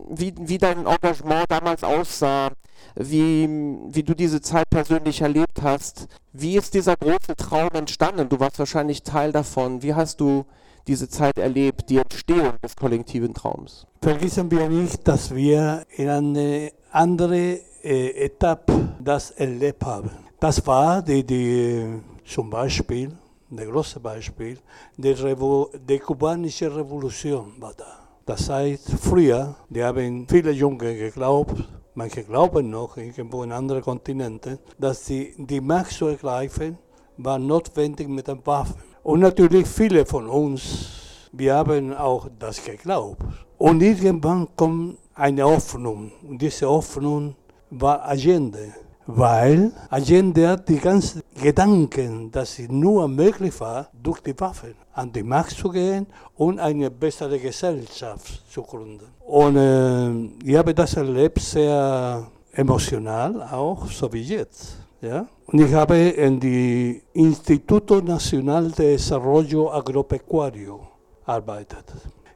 [0.09, 2.51] wie, wie dein Engagement damals aussah,
[2.95, 3.49] wie,
[3.89, 6.09] wie du diese Zeit persönlich erlebt hast.
[6.33, 8.29] Wie ist dieser große Traum entstanden?
[8.29, 9.83] Du warst wahrscheinlich Teil davon.
[9.83, 10.45] Wie hast du
[10.87, 13.87] diese Zeit erlebt, die Entstehung des kollektiven Traums?
[14.03, 20.11] Vergessen wir nicht, dass wir in eine andere äh, Etappe das erlebt haben.
[20.41, 23.13] Das war die, die zum Beispiel
[23.51, 24.59] das große Beispiel,
[24.97, 28.01] die, Revo die kubanische Revolution war da.
[28.25, 34.59] Das heißt, früher, die haben viele Junge geglaubt, manche glauben noch irgendwo in anderen Kontinenten,
[34.79, 36.79] dass die, die Macht zu ergreifen,
[37.17, 38.77] war notwendig mit den Waffen.
[39.03, 43.23] Und natürlich viele von uns, wir haben auch das geglaubt.
[43.59, 46.13] Und irgendwann kommt eine Hoffnung.
[46.23, 47.35] Und diese Hoffnung
[47.71, 48.75] war Allende.
[49.17, 55.13] Weil Allende hat die ganzen Gedanken, dass es nur möglich war, durch die Waffen an
[55.13, 59.07] die Macht zu gehen und eine bessere Gesellschaft zu gründen.
[59.27, 64.77] Und äh, ich habe das erlebt, sehr emotional auch, so wie jetzt.
[65.01, 65.27] Ja?
[65.47, 70.87] Und ich habe in die Instituto Nacional de Desarrollo Agropecuario
[71.25, 71.85] arbeitet.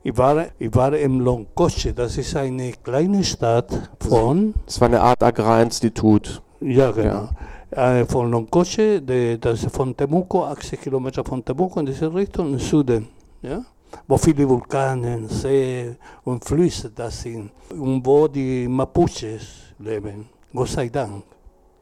[0.02, 4.54] Ich war, ich war im Loncoche, das ist eine kleine Stadt von...
[4.66, 6.42] Das war eine Art Agrarinstitut.
[6.66, 7.28] Ja, genau.
[7.76, 8.00] Ja.
[8.00, 12.54] Äh, von Loncoche, de, das ist von Temuco, 80 Kilometer von Temuco in diese Richtung,
[12.54, 13.06] im Süden.
[13.42, 13.62] Ja?
[14.08, 17.50] Wo viele Vulkane, See und Flüsse das sind.
[17.68, 20.26] Und wo die Mapuches leben.
[20.54, 21.24] Gott sei Dank,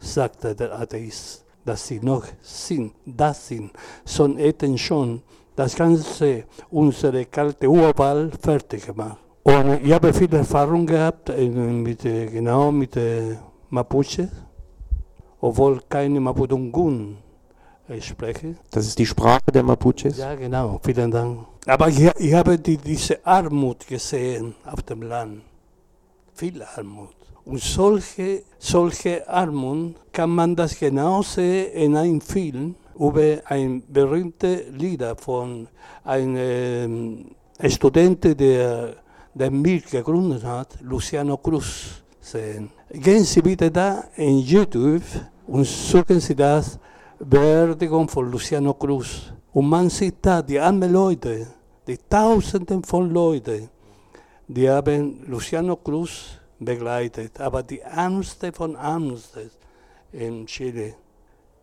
[0.01, 3.71] sagte der Atheist, dass sie noch sind, das sind.
[4.05, 5.23] Son hätten schon
[5.55, 9.19] das ganze, unsere kalte Urwald fertig gemacht.
[9.45, 12.99] Und ich habe viel Erfahrung gehabt mit, genau mit
[13.71, 14.29] Mapuche
[15.43, 17.19] obwohl keine Mapudungun
[18.01, 18.55] spreche.
[18.71, 20.17] Das ist die Sprache der Mapuches?
[20.17, 21.41] Ja, genau, vielen Dank.
[21.67, 25.43] Aber ich, ich habe die, diese Armut gesehen auf dem Land.
[26.35, 27.15] Viel Armut.
[27.45, 34.67] Und solche, solche Armut kann man das genau sehen in einem Film über ein berühmte
[34.71, 35.67] Lieder von
[36.05, 37.27] einem
[37.69, 38.95] Student, der
[39.35, 42.71] den Milch gegründet hat, Luciano Cruz, sehen.
[42.91, 45.03] Gehen Sie bitte da in YouTube
[45.47, 46.79] und suchen Sie das
[47.19, 49.33] Beerdigung von Luciano Cruz.
[49.53, 51.47] Und man sieht da die armen Leute,
[51.87, 53.69] die Tausenden von Leuten,
[54.49, 59.51] die haben Luciano Cruz begleitet, aber die Ärmste von Ärmsten
[60.13, 60.95] in Chile.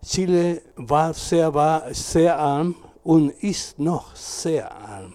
[0.04, 5.14] Chile war sehr, war sehr arm und ist noch sehr arm.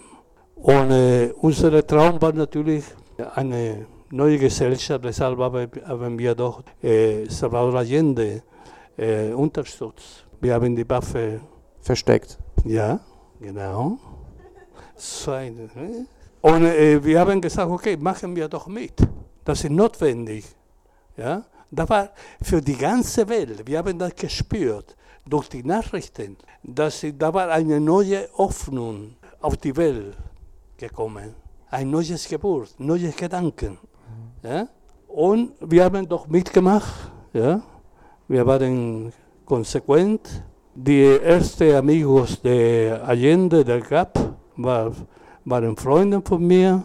[0.56, 2.84] Und äh, unser Traum war natürlich
[3.34, 8.42] eine neue Gesellschaft, deshalb haben wir doch äh, Salvador Allende
[8.96, 10.24] äh, unterstützt.
[10.40, 11.40] Wir haben die Waffe
[11.80, 12.38] versteckt.
[12.64, 13.00] Ja,
[13.40, 13.98] genau.
[14.96, 16.06] So eine, ne?
[16.40, 18.94] Und äh, wir haben gesagt, okay, machen wir doch mit.
[19.44, 20.44] Das ist notwendig.
[21.16, 21.42] Ja?
[21.70, 24.96] Das war für die ganze Welt, wir haben das gespürt
[25.26, 30.16] durch die Nachrichten, dass da war eine neue Hoffnung auf die Welt
[30.76, 31.34] gekommen.
[31.70, 33.78] Ein neues Geburt, neues Gedanken.
[34.44, 34.68] Ja?
[35.08, 37.10] Und wir haben doch mitgemacht.
[37.32, 37.62] Ja?
[38.28, 39.12] Wir waren
[39.44, 40.42] konsequent.
[40.74, 44.18] Die ersten Amigos de Allende, der GAP,
[44.56, 44.92] war,
[45.44, 46.82] waren Freunde von mir.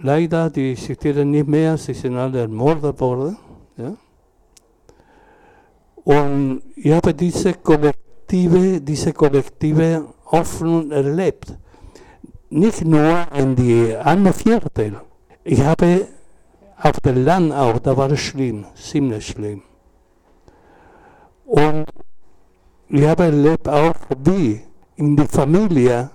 [0.00, 3.36] Leider, die existieren nicht mehr, sie sind alle ermordet worden.
[3.76, 3.96] Ja?
[6.04, 11.56] Und ich habe diese kollektive, diese kollektive Hoffnung erlebt.
[12.50, 15.00] Nicht nur in die armen Viertel.
[15.42, 16.06] Ich habe
[16.80, 19.62] auf dem Land auch, da war es schlimm, ziemlich schlimm.
[21.46, 21.86] Und
[22.88, 24.60] ich habe erlebt auch, wie
[24.96, 26.10] in der Familie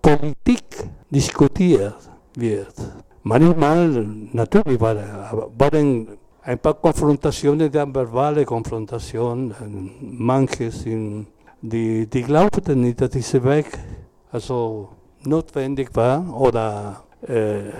[0.00, 0.64] Politik
[1.10, 1.96] diskutiert
[2.34, 2.74] wird.
[3.22, 3.88] Manchmal,
[4.32, 6.08] natürlich waren
[6.42, 9.54] ein paar Konfrontationen, dann verbale Konfrontationen.
[10.00, 11.28] Manche sind,
[11.60, 13.66] die, die glaubten nicht, dass dieser Weg
[14.32, 14.88] also
[15.24, 17.70] notwendig war oder äh,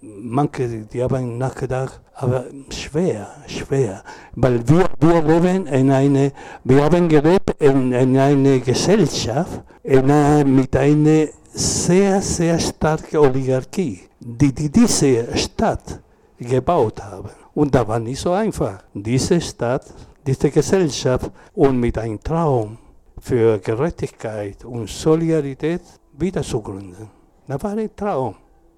[0.00, 4.02] manche, die haben nachgedacht, aber schwer, schwer,
[4.34, 6.32] weil wir, wir leben in eine,
[6.64, 14.00] wir haben gelebt in, in einer Gesellschaft in eine, mit einer sehr, sehr starken Oligarchie,
[14.20, 16.00] die, die diese Stadt
[16.38, 17.30] gebaut haben.
[17.54, 19.86] Und da war nicht so einfach, diese Stadt,
[20.26, 22.78] diese Gesellschaft und mit einem Traum
[23.18, 25.82] für Gerechtigkeit und Solidarität
[26.18, 27.10] wieder zu gründen.
[27.46, 28.34] Das war ein Traum.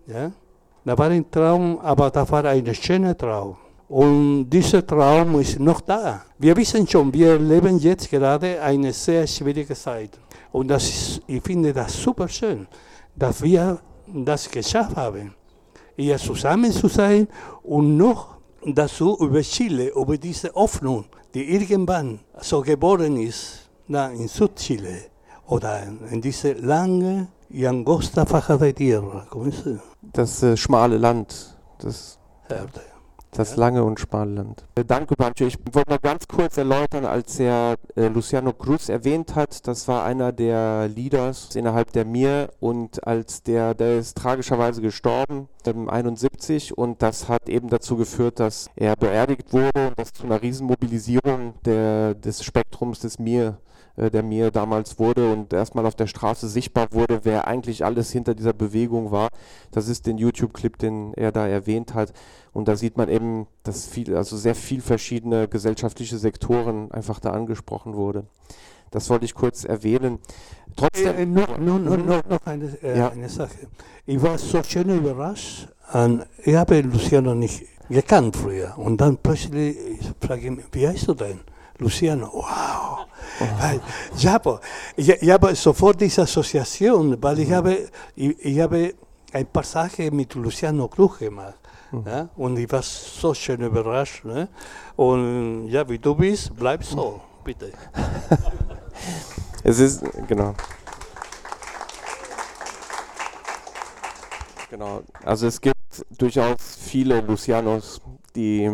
[0.06, 0.30] Ja?
[0.84, 3.56] Das war ein Traum, aber das war ein schöner Traum.
[3.88, 6.22] Und dieser Traum ist noch da.
[6.38, 10.18] Wir wissen schon, wir leben jetzt gerade eine sehr schwierige Zeit.
[10.52, 12.66] Und das ist, ich finde das super schön,
[13.14, 15.34] dass wir das geschafft haben,
[15.96, 17.28] hier zusammen zu sein
[17.62, 24.28] und noch dazu über Chile, über diese Hoffnung, die irgendwann so geboren ist, da in
[24.28, 25.10] Südchile
[25.46, 29.26] oder in diese lange y angosta faja de tierra.
[29.28, 29.64] ¿Cómo es?
[30.00, 31.56] Das äh, schmale Land.
[31.78, 32.18] Das.
[33.32, 34.64] Das lange und schmale Land.
[34.74, 35.44] Äh, danke, Bancho.
[35.44, 40.04] Ich wollte noch ganz kurz erläutern, als er äh, Luciano Cruz erwähnt hat, das war
[40.04, 46.76] einer der Leaders innerhalb der Mir und als der, der ist tragischerweise gestorben, ähm, 71
[46.76, 51.54] und das hat eben dazu geführt, dass er beerdigt wurde und das zu einer Riesenmobilisierung
[51.64, 53.58] der, des Spektrums des Mir
[53.96, 58.10] äh, der mir damals wurde und erstmal auf der Straße sichtbar wurde, wer eigentlich alles
[58.10, 59.28] hinter dieser Bewegung war.
[59.70, 62.12] Das ist den YouTube-Clip, den er da erwähnt hat.
[62.52, 67.30] Und da sieht man eben, dass viel, also sehr viel verschiedene gesellschaftliche Sektoren einfach da
[67.30, 68.24] angesprochen wurde.
[68.90, 70.18] Das wollte ich kurz erwähnen.
[70.76, 71.16] Trotzdem.
[71.16, 73.10] Äh, noch, noch, noch, noch eine, äh, ja.
[73.10, 73.68] eine Sache.
[74.06, 75.68] Ich war so schön überrascht.
[75.92, 78.76] Und ich habe Luciano nicht gekannt früher.
[78.76, 79.76] Und dann plötzlich
[80.20, 81.40] frage ich mich, wie heißt du denn?
[81.80, 83.06] Luciano, wow.
[83.40, 83.44] Oh.
[83.58, 83.80] Weil,
[84.26, 84.60] habe,
[84.96, 88.94] ich, ich habe sofort diese Assoziation, weil ich habe, ich, ich habe
[89.32, 91.54] ein Passage mit Luciano Cruz gemacht.
[91.90, 92.04] Mhm.
[92.06, 92.28] Ja?
[92.36, 94.24] Und ich war so schön überrascht.
[94.24, 94.48] Ne?
[94.96, 97.72] Und ja, wie du bist, bleib so, bitte.
[99.64, 100.54] es ist, genau.
[104.70, 105.74] Genau, also es gibt
[106.16, 108.00] durchaus viele Lucianos,
[108.36, 108.70] die,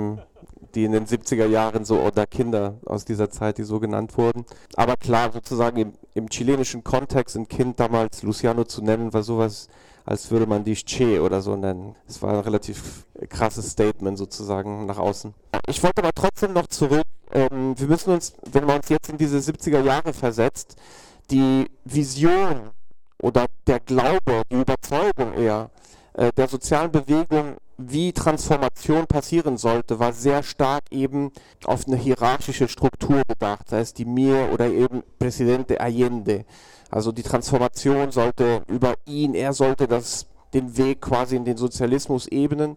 [0.76, 4.44] die in den 70er Jahren so, oder Kinder aus dieser Zeit, die so genannt wurden.
[4.76, 9.68] Aber klar, sozusagen im, im chilenischen Kontext ein Kind damals Luciano zu nennen, war sowas
[10.06, 11.96] als würde man dich Che oder so nennen.
[12.06, 15.34] Es war ein relativ krasses Statement sozusagen nach außen.
[15.66, 17.02] Ich wollte aber trotzdem noch zurück.
[17.32, 20.76] Ähm, wir müssen uns, wenn man uns jetzt in diese 70er Jahre versetzt,
[21.30, 22.70] die Vision
[23.20, 25.70] oder der Glaube, die Überzeugung eher
[26.14, 31.30] äh, der sozialen Bewegung, wie Transformation passieren sollte, war sehr stark eben
[31.64, 36.44] auf eine hierarchische Struktur bedacht, sei es die Mir oder eben Presidente Allende.
[36.90, 42.26] Also die Transformation sollte über ihn, er sollte das, den Weg quasi in den Sozialismus
[42.28, 42.76] ebnen.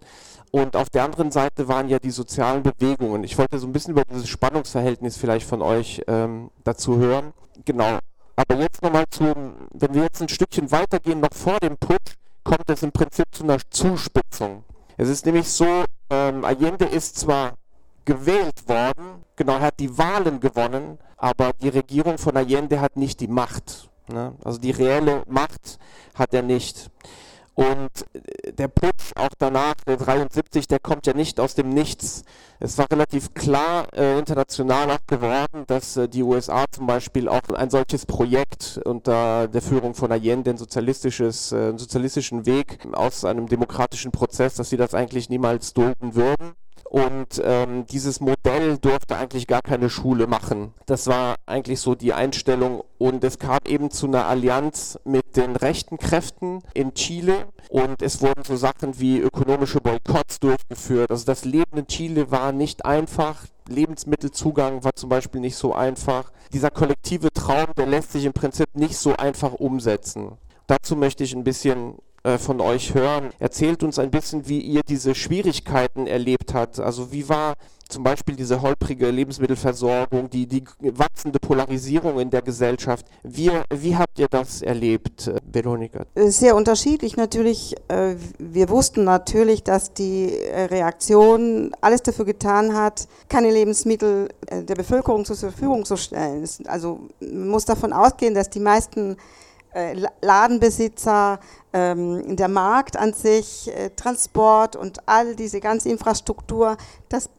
[0.52, 3.24] Und auf der anderen Seite waren ja die sozialen Bewegungen.
[3.24, 7.34] Ich wollte so ein bisschen über dieses Spannungsverhältnis vielleicht von euch ähm, dazu hören.
[7.66, 8.00] Genau.
[8.36, 9.26] Aber jetzt nochmal zu,
[9.74, 13.44] wenn wir jetzt ein Stückchen weitergehen, noch vor dem Putsch, kommt es im Prinzip zu
[13.44, 14.64] einer Zuspitzung.
[15.00, 17.54] Es ist nämlich so, ähm, Allende ist zwar
[18.04, 23.22] gewählt worden, genau, er hat die Wahlen gewonnen, aber die Regierung von Allende hat nicht
[23.22, 23.90] die Macht.
[24.10, 24.34] Ne?
[24.44, 25.80] Also die reelle Macht
[26.16, 26.92] hat er nicht.
[27.60, 32.24] Und äh, der Putsch auch danach, der 73, der kommt ja nicht aus dem Nichts.
[32.62, 37.50] Es war relativ klar äh, international auch geworden, dass äh, die USA zum Beispiel auch
[37.54, 43.26] ein solches Projekt unter der Führung von Allende, ein sozialistisches, äh, einen sozialistischen Weg aus
[43.26, 46.54] einem demokratischen Prozess, dass sie das eigentlich niemals dulden würden.
[46.90, 50.74] Und ähm, dieses Modell durfte eigentlich gar keine Schule machen.
[50.88, 52.84] Das war eigentlich so die Einstellung.
[52.98, 57.46] Und es kam eben zu einer Allianz mit den rechten Kräften in Chile.
[57.70, 61.12] Und es wurden so Sachen wie ökonomische Boykotts durchgeführt.
[61.12, 63.46] Also das Leben in Chile war nicht einfach.
[63.68, 66.32] Lebensmittelzugang war zum Beispiel nicht so einfach.
[66.54, 70.40] Dieser kollektive Traum, der lässt sich im Prinzip nicht so einfach umsetzen.
[70.66, 73.30] Dazu möchte ich ein bisschen äh, von euch hören.
[73.40, 76.80] Erzählt uns ein bisschen, wie ihr diese Schwierigkeiten erlebt habt.
[76.80, 77.56] Also wie war
[77.88, 83.06] zum Beispiel diese holprige Lebensmittelversorgung, die, die wachsende Polarisierung in der Gesellschaft.
[83.24, 86.06] Wie, wie habt ihr das erlebt, äh, Veronika?
[86.14, 87.76] Äh, sehr unterschiedlich natürlich.
[88.38, 95.38] Wir wussten natürlich, dass die Reaktion alles dafür getan hat, keine Lebensmittel der Bevölkerung zur
[95.38, 96.48] Verfügung zu stellen.
[96.66, 99.18] Also man muss davon ausgehen, dass die meisten
[100.22, 101.40] Ladenbesitzer
[101.74, 106.78] ähm, der Markt an sich, äh, Transport und all diese ganze Infrastruktur,
[107.10, 107.30] das,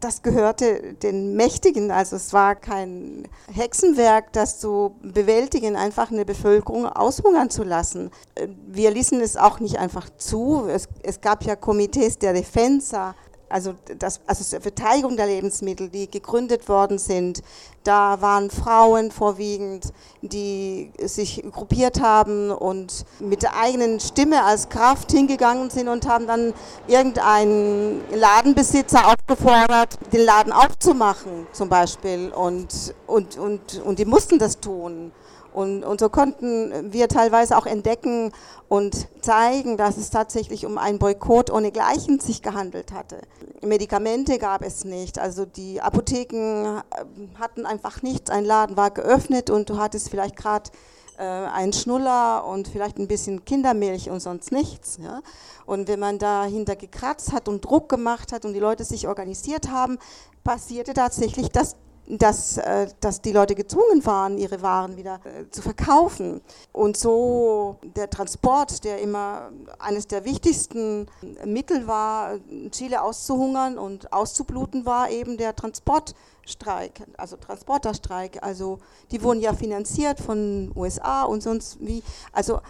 [0.00, 1.90] das gehörte den Mächtigen.
[1.90, 8.10] Also es war kein Hexenwerk, das zu bewältigen, einfach eine Bevölkerung aushungern zu lassen.
[8.34, 10.66] Äh, wir ließen es auch nicht einfach zu.
[10.68, 13.14] Es, es gab ja Komitees der Defensa,
[13.48, 17.42] also, das, also Verteidigung der Lebensmittel, die gegründet worden sind,
[17.84, 25.12] da waren Frauen vorwiegend, die sich gruppiert haben und mit der eigenen Stimme als Kraft
[25.12, 26.52] hingegangen sind und haben dann
[26.86, 32.30] irgendeinen Ladenbesitzer aufgefordert, den Laden aufzumachen zum Beispiel.
[32.30, 35.12] Und, und, und, und die mussten das tun.
[35.52, 38.32] Und, und so konnten wir teilweise auch entdecken
[38.68, 43.22] und zeigen, dass es tatsächlich um einen Boykott ohne Gleichen sich gehandelt hatte.
[43.62, 49.50] Medikamente gab es nicht, also die Apotheken äh, hatten einfach nichts, ein Laden war geöffnet
[49.50, 50.70] und du hattest vielleicht gerade
[51.18, 54.98] äh, einen Schnuller und vielleicht ein bisschen Kindermilch und sonst nichts.
[55.02, 55.20] Ja?
[55.66, 59.70] Und wenn man dahinter gekratzt hat und Druck gemacht hat und die Leute sich organisiert
[59.70, 59.98] haben,
[60.44, 61.76] passierte tatsächlich, dass
[62.08, 66.40] dass, äh, dass die Leute gezwungen waren, ihre Waren wieder äh, zu verkaufen.
[66.72, 71.06] Und so der Transport, der immer eines der wichtigsten
[71.44, 72.38] Mittel war,
[72.70, 78.42] Chile auszuhungern und auszubluten, war eben der Transportstreik, also Transporterstreik.
[78.42, 78.78] Also
[79.10, 82.02] die wurden ja finanziert von USA und sonst wie.
[82.32, 82.60] Also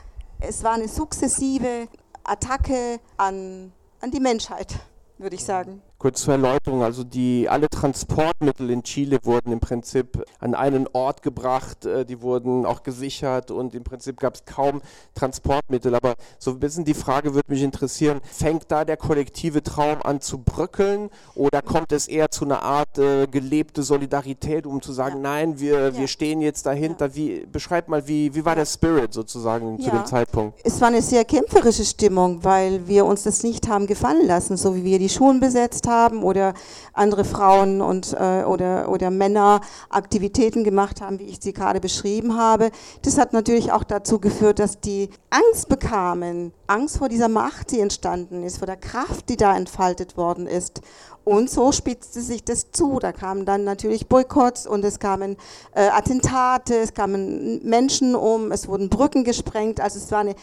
[0.40, 1.88] es war eine sukzessive
[2.24, 4.74] Attacke an, an die Menschheit,
[5.18, 5.82] würde ich sagen.
[5.98, 11.22] Kurz zur Erläuterung, also die alle Transportmittel in Chile wurden im Prinzip an einen Ort
[11.22, 14.80] gebracht, äh, die wurden auch gesichert und im Prinzip gab es kaum
[15.16, 15.96] Transportmittel.
[15.96, 20.20] Aber so ein bisschen die Frage würde mich interessieren, fängt da der kollektive Traum an
[20.20, 25.16] zu bröckeln oder kommt es eher zu einer Art äh, gelebte Solidarität, um zu sagen,
[25.16, 25.22] ja.
[25.22, 25.96] nein, wir, ja.
[25.96, 27.06] wir stehen jetzt dahinter.
[27.06, 27.14] Ja.
[27.16, 30.60] Wie, beschreib mal, wie, wie war der Spirit sozusagen zu dem Zeitpunkt?
[30.62, 34.76] Es war eine sehr kämpferische Stimmung, weil wir uns das nicht haben gefallen lassen, so
[34.76, 36.54] wie wir die Schulen besetzt haben oder
[36.92, 42.38] andere Frauen und, äh, oder, oder Männer Aktivitäten gemacht haben, wie ich sie gerade beschrieben
[42.38, 42.70] habe.
[43.02, 47.80] Das hat natürlich auch dazu geführt, dass die Angst bekamen, Angst vor dieser Macht, die
[47.80, 50.80] entstanden ist, vor der Kraft, die da entfaltet worden ist.
[51.28, 52.98] Und so spitzte sich das zu.
[53.00, 55.36] Da kamen dann natürlich Boykotts und es kamen
[55.74, 59.78] äh, Attentate, es kamen Menschen um, es wurden Brücken gesprengt.
[59.78, 60.34] Also es war eine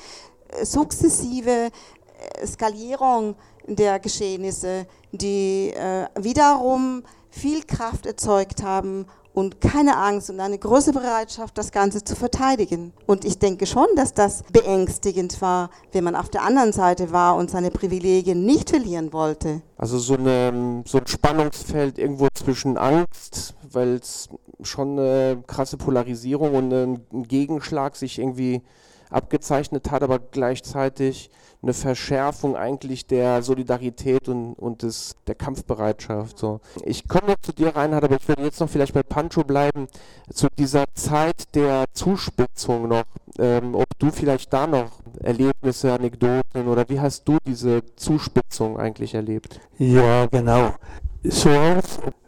[0.50, 3.36] äh, sukzessive äh, Skalierung
[3.68, 9.05] der Geschehnisse, die äh, wiederum viel Kraft erzeugt haben
[9.36, 12.93] und keine Angst und eine große Bereitschaft, das Ganze zu verteidigen.
[13.05, 17.36] Und ich denke schon, dass das beängstigend war, wenn man auf der anderen Seite war
[17.36, 19.61] und seine Privilegien nicht verlieren wollte.
[19.78, 24.30] Also so, eine, so ein Spannungsfeld irgendwo zwischen Angst, weil es
[24.63, 28.61] schon eine krasse Polarisierung und ein Gegenschlag sich irgendwie
[29.09, 31.30] abgezeichnet hat, aber gleichzeitig
[31.66, 36.38] eine Verschärfung eigentlich der Solidarität und, und des, der Kampfbereitschaft.
[36.38, 36.61] So.
[36.84, 39.88] Ich komme noch zu dir, Reinhard, aber ich würde jetzt noch vielleicht bei Pancho bleiben,
[40.32, 43.05] zu dieser Zeit der Zuspitzung noch,
[43.39, 44.91] ähm, ob du vielleicht da noch
[45.24, 49.59] Erlebnisse, Anekdoten oder wie hast du diese Zuspitzung eigentlich erlebt?
[49.80, 50.76] Ja, genau.
[51.24, 51.49] So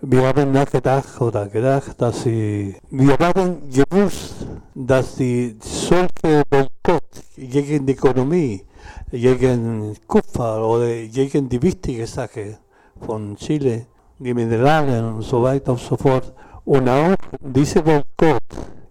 [0.01, 4.33] wir haben nachgedacht oder gedacht, dass sie, wir haben gewusst,
[4.73, 7.03] dass die solche Boykott
[7.35, 8.66] gegen die Ökonomie
[9.11, 12.57] gegen Kupfer oder gegen die wichtige Sache
[13.05, 13.85] von Chile,
[14.19, 16.33] die Mineralien und so weiter und so fort.
[16.65, 18.43] Und auch diese Boykott,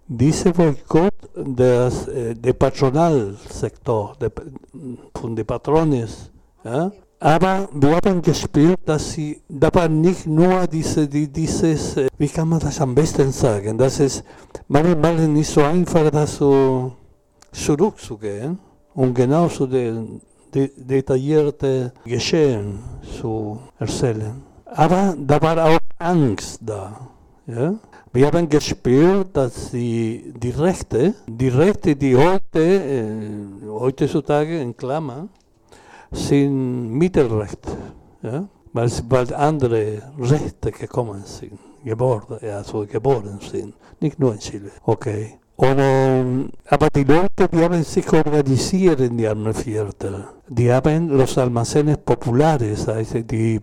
[0.07, 4.31] diese Boykott des, äh, der Patronalsektor, der,
[5.19, 6.31] von den Patrones.
[6.63, 6.91] Ja?
[7.19, 12.47] Aber wir haben gespielt, dass sie, da war nicht nur diese, die, dieses, wie kann
[12.47, 14.23] man das am besten sagen, das ist
[14.67, 16.91] manchmal nicht so einfach, das so
[17.51, 18.59] zurückzugehen
[18.97, 19.93] und genauso de,
[20.53, 22.79] de, detaillierte Geschehen
[23.19, 24.41] zu erzählen.
[24.65, 27.07] Aber da war auch Angst da.
[27.45, 27.75] Ja?
[28.11, 35.27] Wir haben gespürt, dass die, die Rechte, die Rechte, die heute, äh, heutzutage in Klammer,
[36.11, 37.77] sind Mittelrechte,
[38.23, 38.47] ja?
[38.73, 44.71] weil, weil andere Rechte gekommen sind, geboren, also geboren sind, nicht nur in Chile.
[44.83, 45.37] Okay.
[45.59, 50.27] Und, aber die Leute, die haben sich organisiert in die armen Viertel.
[50.47, 53.59] Die haben los almacenes populares, also die,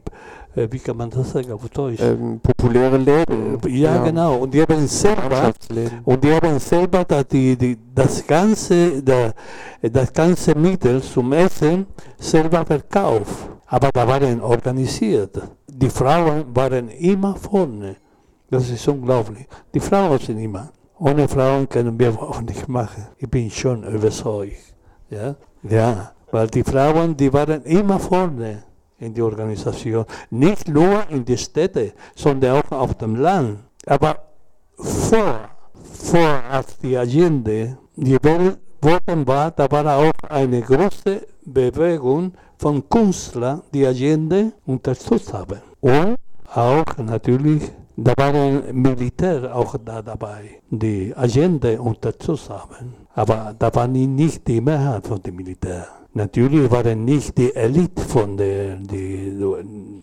[0.57, 2.01] äh, wie kann man das sagen auf Deutsch?
[2.01, 3.61] Ähm, populäre Läden.
[3.69, 4.39] Ja, ja, genau.
[4.39, 5.53] Und die haben selber,
[6.05, 9.33] und die haben selber das, die, die, das, ganze, der,
[9.81, 11.87] das ganze Mittel zum Essen
[12.19, 13.51] selber verkauft.
[13.67, 15.41] Aber da waren organisiert.
[15.69, 17.95] Die Frauen waren immer vorne.
[18.51, 19.47] Das ist unglaublich.
[19.73, 23.07] Die Frauen sind immer ohne Frauen können wir auch nicht machen.
[23.19, 24.75] Ich bin schon überzeugt.
[25.11, 28.65] Ja, ja weil die Frauen, die waren immer vorne
[28.99, 30.05] in die Organisation.
[30.31, 33.61] Nicht nur in die Städte, sondern auch auf dem Land.
[33.87, 34.17] Aber
[34.77, 35.49] vor,
[35.83, 42.89] vor als die Allende die Welt worden war, da war auch eine große Bewegung von
[42.89, 45.61] Künstlern, die Allende unterstützt haben.
[45.81, 46.17] Und
[46.53, 52.95] auch natürlich da waren Militär auch da dabei, die Agenda unterstützt haben.
[53.15, 55.87] Aber da war nicht die Mehrheit von dem Militär.
[56.15, 59.37] Natürlich waren nicht die Elite von der, die,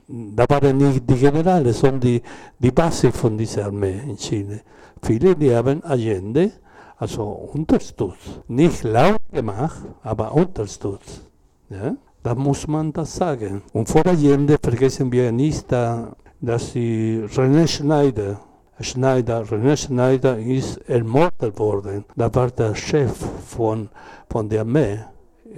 [0.07, 2.21] da waren nicht die Generale, sondern die,
[2.59, 4.61] die Basis von dieser Armee in Chile.
[5.01, 6.51] Viele, die haben Allende,
[6.97, 7.23] also
[7.53, 8.41] unterstützt.
[8.47, 11.21] Nicht laut gemacht, aber unterstützt.
[11.69, 11.95] Ja?
[12.23, 13.61] Da muss man das sagen.
[13.73, 18.39] Und vor Allende vergessen wir nicht, da dass die René Schneider,
[18.79, 22.03] Schneider, René Schneider ist ermordet worden.
[22.15, 23.13] Da war der Chef
[23.45, 23.89] von,
[24.29, 24.99] von der Armee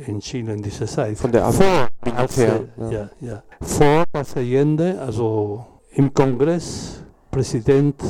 [0.08, 1.18] in Chile in dieser Zeit.
[1.18, 1.58] Von der Armee?
[1.58, 2.60] Vor, als, ja.
[2.92, 3.44] Ja, ja.
[3.62, 4.04] Vor
[4.36, 8.02] Allende, also im Kongress, Präsident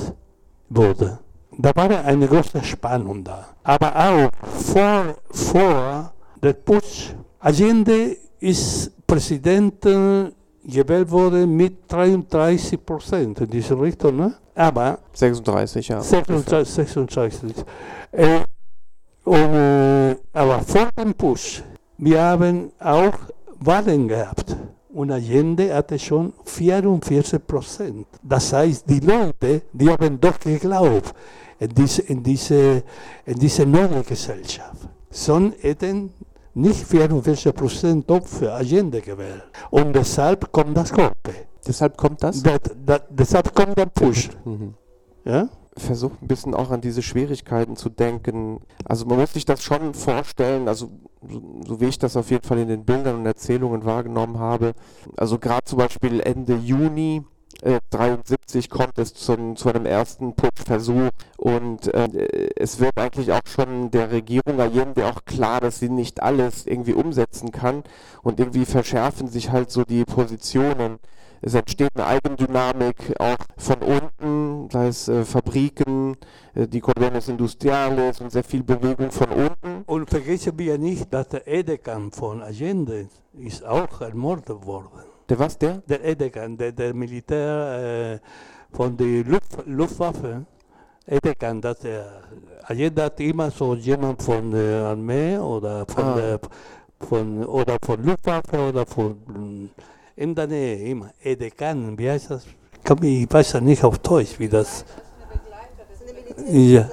[0.70, 1.20] wurde.
[1.58, 3.46] Da war eine große Spannung da.
[3.64, 9.86] Aber auch vor, vor der Putsch, Allende ist Präsident
[10.64, 14.18] gewählt worden mit 33 Prozent in diese Richtung.
[14.18, 14.34] Ne?
[14.56, 16.02] Aber 36, ja.
[16.02, 16.74] 36.
[16.74, 17.66] 36.
[18.12, 18.40] Äh,
[19.24, 21.64] und, äh, aber vor dem Push,
[21.98, 23.18] wir haben auch
[23.60, 24.56] Wahlen gehabt.
[24.94, 28.06] Und Allende hatte schon 44 Prozent.
[28.22, 31.14] Das heißt, die Leute, die haben doch geglaubt
[31.60, 32.84] in diese, in diese,
[33.26, 34.88] in diese neue Gesellschaft.
[35.10, 36.14] Sonst hätten
[36.54, 39.44] nicht 44 Prozent für Allende gewählt.
[39.72, 41.34] Und deshalb kommt das Golpe.
[41.66, 42.44] Deshalb kommt das?
[42.44, 44.30] Das, das, deshalb kommt der Push.
[44.46, 44.74] Mhm.
[45.26, 45.50] Ja?
[45.78, 48.60] versucht ein bisschen auch an diese Schwierigkeiten zu denken.
[48.86, 50.92] Also man muss sich das schon vorstellen, also
[51.28, 54.74] so, so wie ich das auf jeden Fall in den Bildern und Erzählungen wahrgenommen habe.
[55.18, 57.24] Also gerade zum Beispiel Ende Juni
[57.62, 63.46] 1973 äh, kommt es zum, zu einem ersten Putschversuch und äh, es wird eigentlich auch
[63.46, 67.84] schon der Regierung Allende auch klar, dass sie nicht alles irgendwie umsetzen kann
[68.22, 71.00] und irgendwie verschärfen sich halt so die Positionen
[71.46, 76.16] es entsteht eine Eigendynamik auch von unten, sei es äh, Fabriken,
[76.56, 79.84] äh, die Cordones Industriales und sehr viel Bewegung von unten.
[79.86, 85.13] Und vergessen wir nicht, dass der Edekan von Allende ist auch ermordet worden.
[85.30, 85.78] Der was, der?
[85.88, 90.46] Der Edekan, der, der Militär äh, von der Luft, Luftwaffe.
[91.06, 92.24] Edekan, dass der
[92.64, 96.16] Allende hat immer so jemand von der Armee oder von ah.
[96.16, 96.40] der
[97.00, 99.70] von, oder von Luftwaffe oder von
[100.16, 102.46] in der Nähe immer Edekan, wie heißt das?
[103.02, 104.86] Ich weiß ja nicht auf Deutsch, wie das.
[106.48, 106.90] Ja,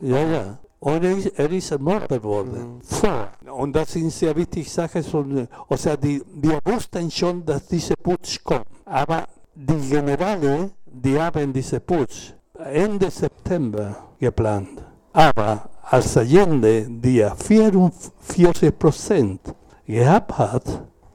[0.00, 0.58] ja, ja.
[0.78, 2.76] Und er ist, er ist ermordet worden.
[2.76, 2.82] Mhm.
[2.82, 3.29] Vor.
[3.60, 5.02] Und das sind sehr wichtige Sachen.
[5.02, 5.22] So,
[5.68, 8.64] also die, wir wussten schon, dass dieser Putsch kommt.
[8.86, 14.82] Aber die Generale, die haben diese Putsch Ende September geplant.
[15.12, 19.40] Aber als Allende, die 44 Prozent
[19.86, 20.64] gehabt hat,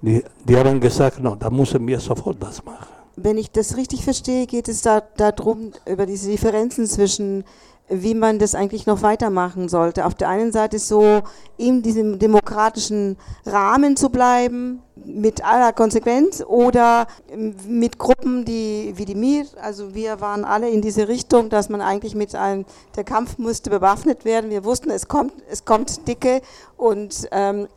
[0.02, 2.86] die, die haben gesagt, no, da müssen wir sofort das machen.
[3.16, 7.44] Wenn ich das richtig verstehe, geht es da darum, über diese Differenzen zwischen
[7.88, 10.06] wie man das eigentlich noch weitermachen sollte.
[10.06, 11.22] Auf der einen Seite so
[11.58, 17.06] in diesem demokratischen Rahmen zu bleiben, mit aller Konsequenz, oder
[17.68, 21.82] mit Gruppen, die wie die MIR, also wir waren alle in diese Richtung, dass man
[21.82, 22.66] eigentlich mit einem,
[22.96, 24.50] der Kampf musste bewaffnet werden.
[24.50, 26.42] Wir wussten, es kommt, es kommt dicke
[26.78, 27.68] und ähm,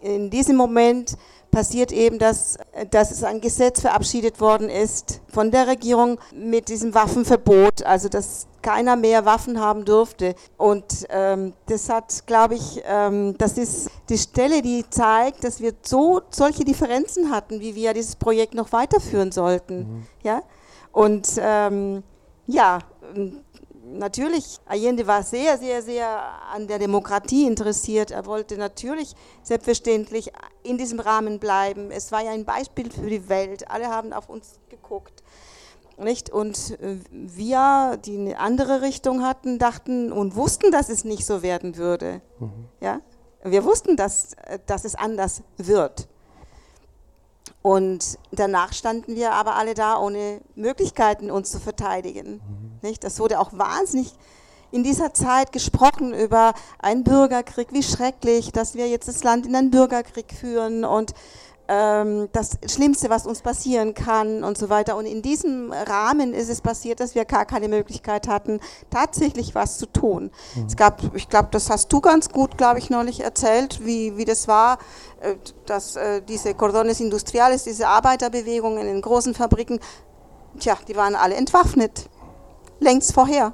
[0.00, 1.16] in diesem Moment
[1.50, 2.58] passiert eben, dass,
[2.90, 8.47] dass es ein Gesetz verabschiedet worden ist von der Regierung mit diesem Waffenverbot, also dass
[8.62, 10.34] keiner mehr Waffen haben durfte.
[10.56, 15.72] Und ähm, das hat, glaube ich, ähm, das ist die Stelle, die zeigt, dass wir
[15.82, 19.78] so solche Differenzen hatten, wie wir dieses Projekt noch weiterführen sollten.
[19.78, 20.06] Mhm.
[20.22, 20.42] Ja?
[20.92, 22.02] Und ähm,
[22.46, 22.78] ja,
[23.84, 26.20] natürlich, Allende war sehr, sehr, sehr
[26.52, 28.10] an der Demokratie interessiert.
[28.10, 30.32] Er wollte natürlich selbstverständlich
[30.62, 31.90] in diesem Rahmen bleiben.
[31.90, 33.70] Es war ja ein Beispiel für die Welt.
[33.70, 35.22] Alle haben auf uns geguckt.
[35.98, 36.30] Nicht?
[36.30, 41.42] Und äh, wir, die eine andere Richtung hatten, dachten und wussten, dass es nicht so
[41.42, 42.20] werden würde.
[42.38, 42.68] Mhm.
[42.80, 43.00] Ja?
[43.42, 46.08] Wir wussten, dass, äh, dass es anders wird.
[47.62, 52.34] Und danach standen wir aber alle da ohne Möglichkeiten, uns zu verteidigen.
[52.34, 52.78] Mhm.
[52.82, 53.02] Nicht?
[53.02, 54.14] Das wurde auch wahnsinnig
[54.70, 59.56] in dieser Zeit gesprochen über einen Bürgerkrieg, wie schrecklich, dass wir jetzt das Land in
[59.56, 61.14] einen Bürgerkrieg führen und
[61.68, 64.96] das Schlimmste, was uns passieren kann und so weiter.
[64.96, 69.76] Und in diesem Rahmen ist es passiert, dass wir gar keine Möglichkeit hatten, tatsächlich was
[69.76, 70.30] zu tun.
[70.54, 70.64] Mhm.
[70.66, 74.24] Es gab, ich glaube, das hast du ganz gut, glaube ich, neulich erzählt, wie, wie
[74.24, 74.78] das war,
[75.20, 75.34] äh,
[75.66, 79.78] dass äh, diese Cordones Industriales, diese Arbeiterbewegungen in den großen Fabriken,
[80.58, 82.08] tja, die waren alle entwaffnet.
[82.80, 83.52] Längst vorher.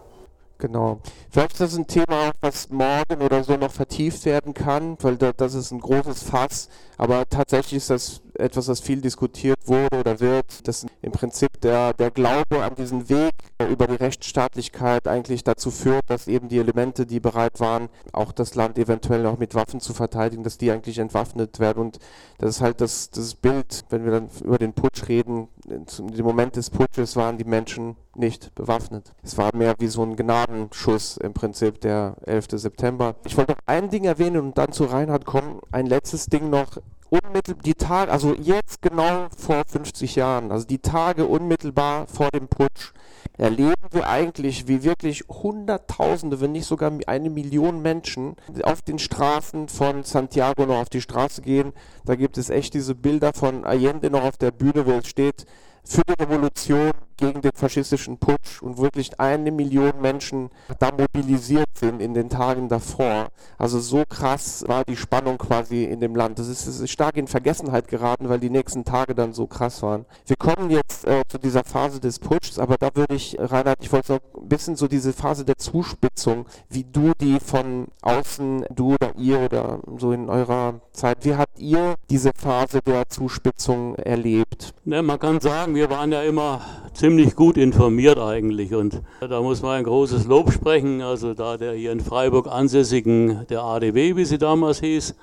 [0.59, 1.01] Genau.
[1.31, 5.33] Vielleicht ist das ein Thema, was morgen oder so noch vertieft werden kann, weil da,
[5.33, 6.69] das ist ein großes Fass.
[6.97, 11.93] Aber tatsächlich ist das etwas, was viel diskutiert wurde oder wird, dass im Prinzip der,
[11.93, 13.33] der Glaube an diesen Weg
[13.71, 18.55] über die Rechtsstaatlichkeit eigentlich dazu führt, dass eben die Elemente, die bereit waren, auch das
[18.55, 21.81] Land eventuell noch mit Waffen zu verteidigen, dass die eigentlich entwaffnet werden.
[21.81, 21.99] Und
[22.39, 26.57] das ist halt das, das Bild, wenn wir dann über den Putsch reden, im Moment
[26.57, 29.13] des Putsches waren die Menschen nicht bewaffnet.
[29.23, 32.47] Es war mehr wie so ein Gnadenschuss im Prinzip der 11.
[32.53, 33.17] September.
[33.25, 35.61] Ich wollte noch ein Ding erwähnen und dann zu Reinhard kommen.
[35.73, 36.79] Ein letztes Ding noch.
[37.11, 42.49] Unmittelbar, die Tage, also jetzt genau vor 50 Jahren, also die Tage unmittelbar vor dem
[42.49, 42.93] Putsch,
[43.37, 49.69] erleben wir eigentlich, wie wirklich Hunderttausende, wenn nicht sogar eine Million Menschen auf den Straßen
[49.69, 51.73] von Santiago noch auf die Straße gehen.
[52.05, 55.47] Da gibt es echt diese Bilder von Allende noch auf der Bühne, wo es steht,
[55.85, 62.01] für die Revolution gegen den faschistischen Putsch und wirklich eine Million Menschen da mobilisiert sind
[62.01, 63.29] in den Tagen davor.
[63.59, 66.39] Also so krass war die Spannung quasi in dem Land.
[66.39, 69.83] Das ist, das ist stark in Vergessenheit geraten, weil die nächsten Tage dann so krass
[69.83, 70.07] waren.
[70.27, 73.93] Wir kommen jetzt äh, zu dieser Phase des Putschs, aber da würde ich, Reinhard, ich
[73.93, 78.95] wollte noch ein bisschen so diese Phase der Zuspitzung, wie du die von außen, du
[78.95, 84.75] oder ihr oder so in eurer Zeit, wie habt ihr diese Phase der Zuspitzung erlebt?
[84.85, 86.61] Ne, man kann sagen, wir waren ja immer
[87.05, 91.03] ziemlich gut informiert eigentlich und da muss man ein großes Lob sprechen.
[91.03, 95.15] Also da der hier in Freiburg ansässigen, der ADW, wie sie damals hieß,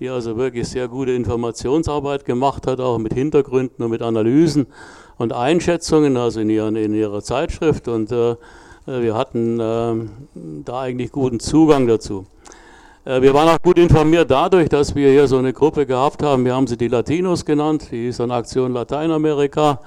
[0.00, 4.66] die also wirklich sehr gute Informationsarbeit gemacht hat, auch mit Hintergründen und mit Analysen
[5.18, 7.86] und Einschätzungen, also in, ihren, in ihrer Zeitschrift.
[7.86, 8.36] Und äh,
[8.86, 9.94] wir hatten äh,
[10.64, 12.24] da eigentlich guten Zugang dazu.
[13.04, 16.46] Äh, wir waren auch gut informiert dadurch, dass wir hier so eine Gruppe gehabt haben.
[16.46, 19.80] Wir haben sie die Latinos genannt, die ist eine Aktion Lateinamerika.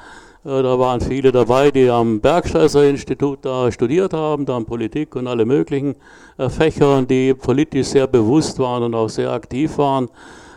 [0.49, 5.27] Äh, da waren viele dabei, die am Bergstresser Institut da studiert haben, da Politik und
[5.27, 5.95] alle möglichen
[6.39, 10.09] äh, Fächer, die politisch sehr bewusst waren und auch sehr aktiv waren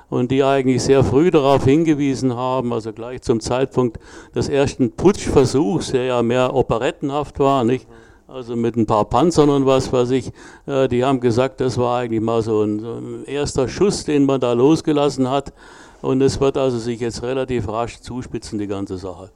[0.08, 3.98] und die eigentlich sehr früh darauf hingewiesen haben, also gleich zum Zeitpunkt
[4.34, 7.86] des ersten Putschversuchs, der ja mehr operettenhaft war, nicht?
[8.28, 10.32] also mit ein paar Panzern und was weiß ich,
[10.64, 14.54] äh, die haben gesagt, das war eigentlich mal so ein, erster Schuss, den man da
[14.54, 15.52] losgelassen hat.
[16.00, 19.30] Und es wird also sich jetzt relativ rasch zuspitzen, die ganze Sache.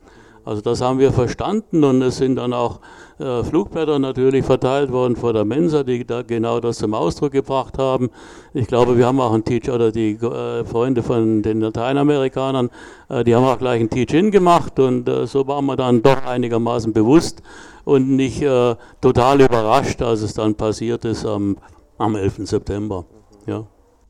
[0.46, 2.78] Also das haben wir verstanden und es sind dann auch
[3.18, 7.78] äh, Flugblätter natürlich verteilt worden vor der Mensa, die da genau das zum Ausdruck gebracht
[7.78, 8.10] haben.
[8.54, 12.70] Ich glaube, wir haben auch ein Teach oder die äh, Freunde von den Lateinamerikanern,
[13.08, 16.24] äh, die haben auch gleich ein Teach-In gemacht und äh, so waren wir dann doch
[16.24, 17.42] einigermaßen bewusst
[17.84, 21.56] und nicht äh, total überrascht, als es dann passiert ist am,
[21.98, 22.46] am 11.
[22.46, 23.04] September.
[23.46, 23.66] Ja.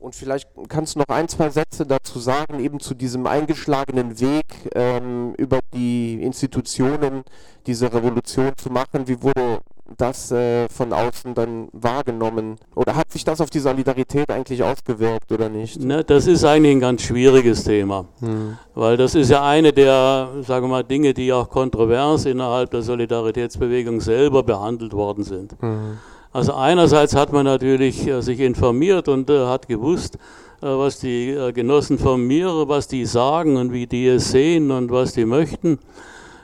[0.07, 4.45] Und vielleicht kannst du noch ein, zwei Sätze dazu sagen, eben zu diesem eingeschlagenen Weg
[4.73, 7.23] ähm, über die Institutionen,
[7.65, 9.09] diese Revolution zu machen.
[9.09, 9.59] Wie wurde
[9.97, 12.55] das äh, von außen dann wahrgenommen?
[12.73, 15.81] Oder hat sich das auf die Solidarität eigentlich ausgewirkt oder nicht?
[15.81, 18.57] Ne, das ist eigentlich ein ganz schwieriges Thema, hm.
[18.75, 22.81] weil das ist ja eine der, sagen wir mal, Dinge, die auch kontrovers innerhalb der
[22.81, 25.57] Solidaritätsbewegung selber behandelt worden sind.
[25.59, 25.97] Hm.
[26.37, 30.19] Also einerseits hat man natürlich äh, sich informiert und äh, hat gewusst,
[30.61, 34.91] äh, was die Genossen von mir, was die sagen und wie die es sehen und
[34.91, 35.79] was die möchten.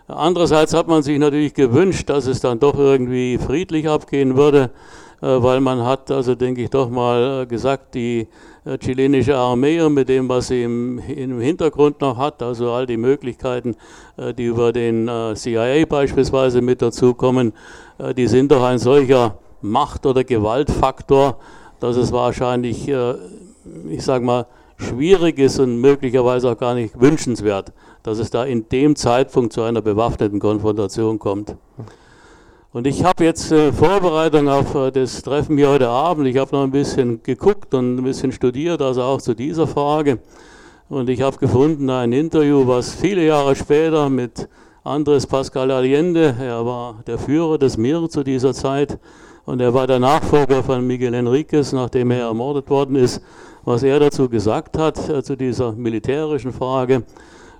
[0.07, 4.71] Andererseits hat man sich natürlich gewünscht, dass es dann doch irgendwie friedlich abgehen würde,
[5.21, 8.27] weil man hat, also denke ich doch mal gesagt, die
[8.81, 13.75] chilenische Armee mit dem, was sie im, im, Hintergrund noch hat, also all die Möglichkeiten,
[14.37, 17.53] die über den CIA beispielsweise mit dazukommen,
[18.17, 21.37] die sind doch ein solcher Macht- oder Gewaltfaktor,
[21.79, 23.15] dass es wahrscheinlich, äh,
[23.89, 24.45] ich sage mal,
[24.77, 27.71] schwierig ist und möglicherweise auch gar nicht wünschenswert,
[28.03, 31.55] dass es da in dem Zeitpunkt zu einer bewaffneten Konfrontation kommt.
[32.73, 36.55] Und ich habe jetzt äh, Vorbereitung auf äh, das Treffen hier heute Abend, ich habe
[36.55, 40.19] noch ein bisschen geguckt und ein bisschen studiert, also auch zu dieser Frage.
[40.89, 44.49] Und ich habe gefunden ein Interview, was viele Jahre später mit
[44.83, 48.99] Andres Pascal Allende, er war der Führer des MIR zu dieser Zeit,
[49.45, 53.21] und er war der Nachfolger von Miguel Enriquez, nachdem er ermordet worden ist,
[53.65, 57.03] was er dazu gesagt hat, äh, zu dieser militärischen Frage.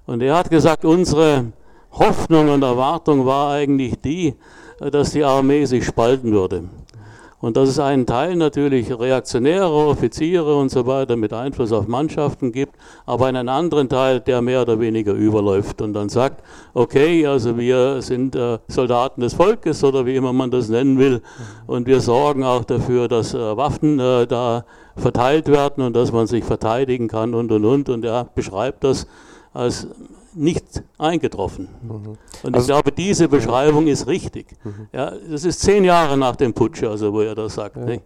[0.05, 1.45] Und er hat gesagt, unsere
[1.91, 4.35] Hoffnung und Erwartung war eigentlich die,
[4.79, 6.63] äh, dass die Armee sich spalten würde.
[7.43, 12.53] Und dass es einen Teil natürlich reaktionäre Offiziere und so weiter mit Einfluss auf Mannschaften
[12.53, 16.41] gibt, aber einen anderen Teil, der mehr oder weniger überläuft und dann sagt,
[16.73, 21.21] okay, also wir sind äh, Soldaten des Volkes oder wie immer man das nennen will.
[21.67, 24.63] Und wir sorgen auch dafür, dass äh, Waffen äh, da
[24.95, 27.89] verteilt werden und dass man sich verteidigen kann und und und.
[27.89, 29.05] Und er beschreibt das
[29.51, 29.89] als
[30.35, 31.69] nicht eingetroffen.
[31.81, 32.17] Mhm.
[32.43, 34.47] Und also ich glaube, diese Beschreibung ist richtig.
[34.63, 34.87] Mhm.
[34.91, 37.77] Ja, das ist zehn Jahre nach dem Putsch, also wo er das sagt.
[37.77, 37.97] Ja.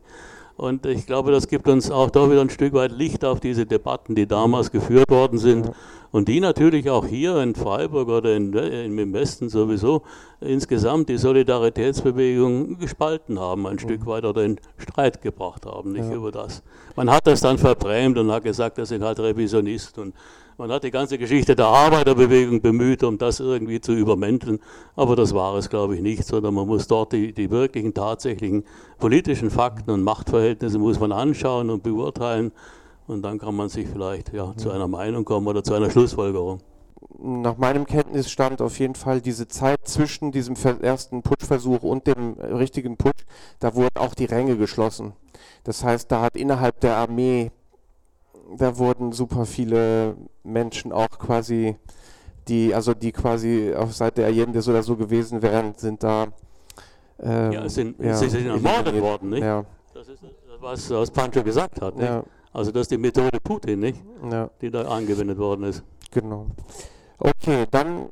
[0.57, 3.67] Und ich glaube, das gibt uns auch da wieder ein Stück weit Licht auf diese
[3.67, 5.67] Debatten, die damals geführt worden sind.
[5.67, 5.73] Ja.
[6.11, 10.01] Und die natürlich auch hier in Freiburg oder in, in, im Westen sowieso
[10.39, 13.79] insgesamt die Solidaritätsbewegung gespalten haben, ein mhm.
[13.79, 16.15] Stück weit oder in Streit gebracht haben, nicht ja.
[16.15, 16.63] über das.
[16.95, 20.15] Man hat das dann verbrämt und hat gesagt, das sind halt Revisionisten und
[20.57, 24.59] man hat die ganze Geschichte der Arbeiterbewegung bemüht, um das irgendwie zu übermänteln,
[24.95, 28.63] aber das war es, glaube ich, nicht, sondern man muss dort die, die wirklichen, tatsächlichen
[28.97, 32.51] politischen Fakten und Machtverhältnisse muss man anschauen und beurteilen.
[33.05, 36.59] Und dann kann man sich vielleicht ja, zu einer Meinung kommen oder zu einer Schlussfolgerung.
[37.19, 42.97] Nach meinem Kenntnisstand auf jeden Fall diese Zeit zwischen diesem ersten Putschversuch und dem richtigen
[42.97, 43.23] Putsch,
[43.59, 45.13] da wurden auch die Ränge geschlossen.
[45.63, 47.51] Das heißt, da hat innerhalb der Armee
[48.57, 51.75] da wurden super viele Menschen auch quasi
[52.47, 56.27] die, also die quasi auf Seite Allende oder so gewesen wären, sind da.
[57.19, 59.43] Ähm, ja, sind, ja, sie sind ermordet worden, nicht?
[59.43, 59.65] Ja.
[59.93, 60.21] Das ist
[60.59, 61.95] was, was Pancho gesagt hat.
[61.95, 62.07] Nicht?
[62.07, 62.23] Ja.
[62.53, 64.03] Also das ist die Methode Putin, nicht?
[64.31, 64.49] Ja.
[64.61, 65.83] Die da angewendet worden ist.
[66.11, 66.47] Genau.
[67.19, 68.09] Okay, dann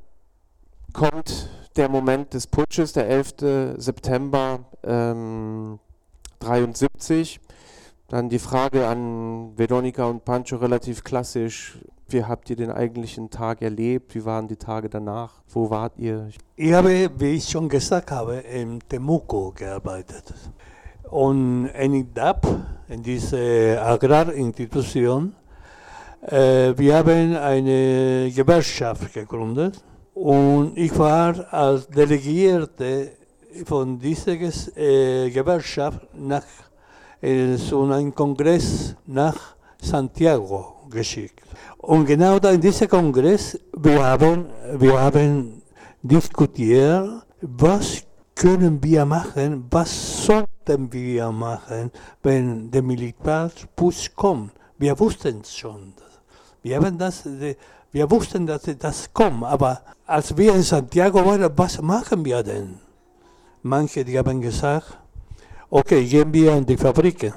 [0.93, 3.77] kommt der Moment des Putsches, der 11.
[3.77, 5.79] September ähm,
[6.39, 7.39] 73.
[8.07, 11.79] Dann die Frage an Veronika und Pancho relativ klassisch.
[12.07, 14.13] Wie habt ihr den eigentlichen Tag erlebt?
[14.13, 15.41] Wie waren die Tage danach?
[15.49, 16.29] Wo wart ihr?
[16.55, 20.33] Ich habe, wie ich schon gesagt habe, in Temuco gearbeitet.
[21.09, 22.45] Und in DAP,
[22.89, 25.33] in dieser Agrarinstitution,
[26.21, 29.83] äh, wir haben eine Gewerkschaft gegründet
[30.13, 33.11] und ich war als Delegierte
[33.65, 36.43] von dieser äh, Gewerkschaft nach
[37.25, 41.41] äh, zu einem Kongress nach Santiago geschickt.
[41.79, 44.45] Und genau da in diesem Kongress, wir haben,
[44.77, 45.61] wir haben
[46.03, 48.03] diskutiert, was
[48.35, 49.89] können wir machen, was
[50.25, 54.51] sollten wir machen, wenn der Militärputsch kommt.
[54.77, 55.93] Wir wussten es schon.
[56.61, 57.23] Wir, haben das,
[57.91, 62.77] wir wussten, dass das kommt, aber als wir in Santiago waren, was machen wir denn?
[63.63, 64.99] Manche die haben gesagt,
[65.69, 67.33] okay, gehen wir in die Fabriken,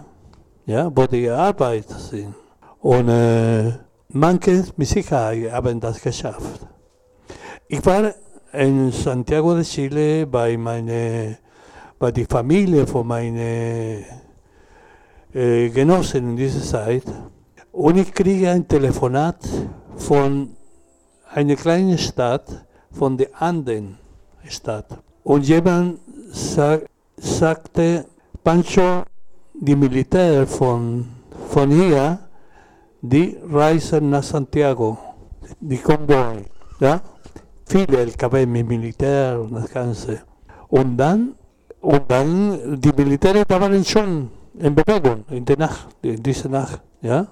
[0.67, 2.35] ja, wo die Arbeiter sind.
[2.81, 3.73] Und äh,
[4.09, 6.67] manche mit Sicherheit haben das geschafft.
[7.69, 8.15] Ich war
[8.53, 11.37] in Santiago de Chile bei meiner
[11.99, 14.05] bei der Familie von meinen
[15.35, 17.03] äh, Genossen in dieser Zeit
[17.73, 19.37] und ich kriege ein Telefonat
[19.97, 20.57] von
[21.33, 23.99] einer kleinen Stadt, von der anderen
[24.45, 24.87] Stadt.
[25.25, 25.99] Und jemand
[26.31, 28.07] sag, sagte,
[28.49, 29.05] Pancho,
[29.53, 31.05] die Militär von,
[31.51, 32.19] von hier,
[33.03, 34.97] die reisen nach Santiago,
[35.61, 36.47] die Konvoi,
[36.81, 36.99] ja?
[37.67, 40.23] Viele LKW mit Militär und das Ganze.
[40.69, 41.35] Und dann,
[41.83, 47.27] und dann, die Militäre waren schon in Bewegung, in der Nacht, in dieser Nacht, ja?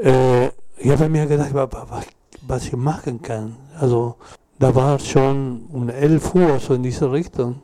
[0.00, 0.46] Äh,
[0.78, 2.06] ich habe mir gedacht, was,
[2.48, 3.54] was ich machen kann.
[3.78, 4.14] Also,
[4.58, 7.60] da war schon um 11 Uhr so in diese Richtung.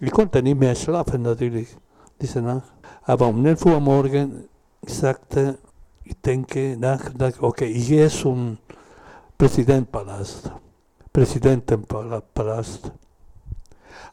[0.00, 1.78] Ich konnte nicht mehr schlafen natürlich,
[2.20, 2.72] diese Nacht.
[3.02, 4.48] Aber um 11 Uhr morgen
[4.86, 5.58] sagte,
[6.04, 7.00] ich denke nach,
[7.40, 8.58] okay, ich gehe zum
[9.38, 10.50] Präsidentenpalast.
[11.12, 12.92] Präsidentenpalast.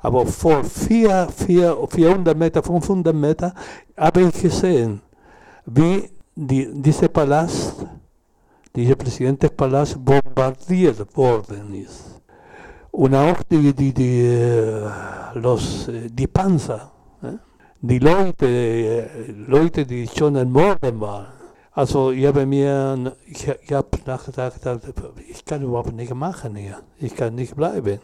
[0.01, 3.53] Aber vor vier, vier, 400 Meter, 500 Meter
[3.97, 5.01] habe ich gesehen,
[5.65, 7.85] wie die, dieser Palast,
[8.75, 12.21] dieser Präsidentenpalast bombardiert worden ist.
[12.91, 14.87] Und auch die, die, die,
[15.33, 16.91] los, die Panzer,
[17.81, 19.09] die Leute,
[19.47, 21.27] Leute, die schon ermordet waren.
[21.71, 24.59] Also ich habe mir, ich, ich habe nachgedacht,
[25.29, 26.79] ich kann überhaupt nicht machen hier.
[26.99, 27.99] Ich kann nicht bleiben.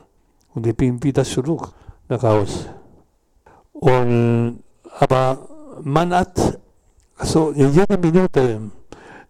[0.53, 1.73] Und ich bin wieder zurück
[2.07, 2.69] nach Hause.
[3.73, 4.63] Und,
[4.99, 5.38] aber
[5.84, 6.59] man hat
[7.17, 8.61] also in jeder Minute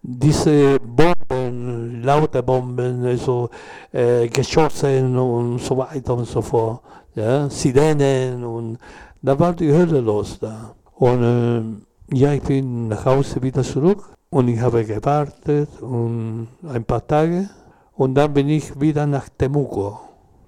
[0.01, 3.49] diese Bomben, laute Bomben, also
[3.91, 6.81] äh, Geschossen und so weiter und so fort,
[7.15, 8.77] ja, Sirenen und
[9.25, 10.75] da war die Hölle los da.
[10.93, 16.85] Und äh, ja, ich bin nach Hause wieder zurück und ich habe gewartet und ein
[16.85, 17.49] paar Tage
[17.93, 19.99] und dann bin ich wieder nach Temuco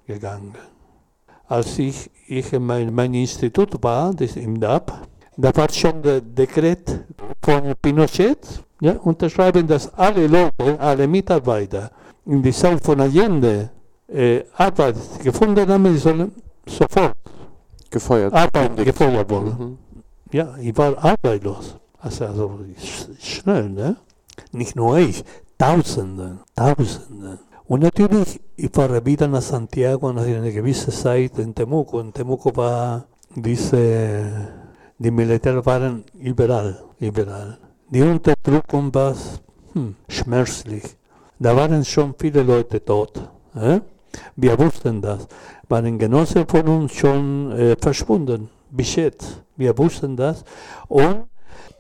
[0.06, 0.54] gegangen.
[1.48, 4.94] Als ich, ich in mein, mein Institut war, das im DAP,
[5.38, 7.06] da war schon der Dekret
[7.42, 11.90] von Pinochet, ja, unterschreiben, dass alle Leute, alle Mitarbeiter
[12.26, 13.72] in die Zeit von Allende
[14.08, 16.32] äh, Arbeit gefunden haben, die sollen
[16.68, 17.16] sofort
[17.90, 19.56] gefeuert, Arbeit gefeuert worden.
[19.60, 19.78] Mhm.
[20.32, 21.76] Ja, ich war arbeitslos.
[22.00, 22.60] Also, also
[23.20, 23.98] schnell, ne?
[24.52, 25.24] Nicht nur ich,
[25.58, 27.40] Tausende, Tausende.
[27.66, 32.00] Und natürlich, ich war wieder nach Santiago nach einer gewissen Zeit in Temuco.
[32.00, 34.50] Und Temuco war diese
[35.00, 37.58] die Militär waren überall, überall.
[37.90, 39.16] Die Unterdrückung war
[39.74, 40.84] hm, schmerzlich.
[41.38, 43.22] Da waren schon viele Leute tot.
[43.54, 43.82] Äh?
[44.36, 45.28] Wir wussten das.
[45.70, 49.44] Waren Genossen von uns schon äh, verschwunden, jetzt.
[49.56, 50.44] Wir wussten das.
[50.88, 51.26] Und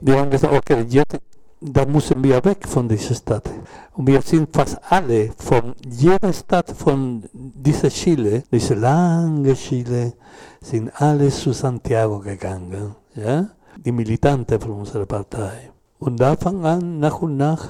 [0.01, 1.19] wir haben gesagt, okay, jetzt,
[1.61, 3.49] da müssen wir weg von dieser Stadt.
[3.93, 10.13] Und wir sind fast alle von jeder Stadt von dieser Chile, diese lange Chile,
[10.61, 15.71] sind alle zu Santiago gegangen ja, die Militante von unserer Partei.
[15.99, 17.67] Und da fang an, nach und nach,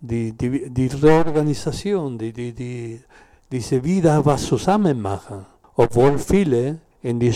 [0.00, 3.00] die, die, die Reorganisation, die, die, die,
[3.50, 5.46] diese wieder was zusammen machen,
[5.76, 7.34] obwohl viele in die,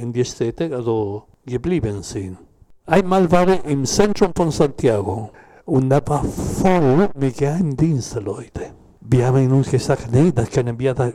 [0.00, 2.38] in die Städte also geblieben sind.
[2.86, 5.30] Einmal war ich im Zentrum von Santiago
[5.64, 8.82] und da war voll mit Geheimdienstleuten.
[9.00, 11.12] wir haben uns gesagt, nee, das können wir, da,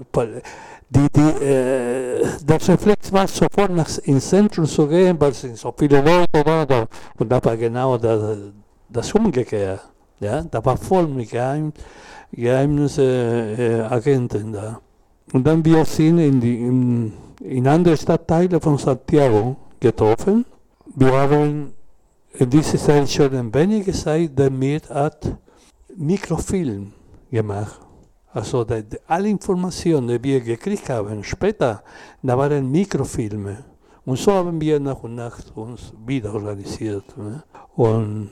[0.89, 5.73] die, die, äh, der Reflex war sofort nach, ins Zentrum zu gehen, weil es so
[5.77, 6.87] viele Leute waren.
[7.17, 8.37] Und da war genau das,
[8.89, 9.81] das Umgekehrte.
[10.19, 10.43] Ja?
[10.43, 11.73] Da war voll mit Geheim,
[12.31, 14.79] Geheimnisagenten äh, da.
[15.33, 20.45] Und dann wir sind in, die, in, in andere Stadtteile von Santiago getroffen.
[20.95, 21.73] Wir haben
[22.33, 25.37] in dieser Zeit schon ein wenig Zeit damit hat
[25.95, 26.93] Mikrofilm
[27.31, 27.79] gemacht.
[28.33, 31.83] Also die, die, alle Informationen, die wir gekriegt haben, später,
[32.21, 33.63] da waren Mikrofilme.
[34.05, 37.17] Und so haben wir nach und nach uns wieder organisiert.
[37.17, 37.43] Ne?
[37.75, 38.29] Und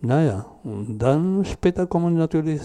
[0.00, 2.62] naja, und dann später kommen natürlich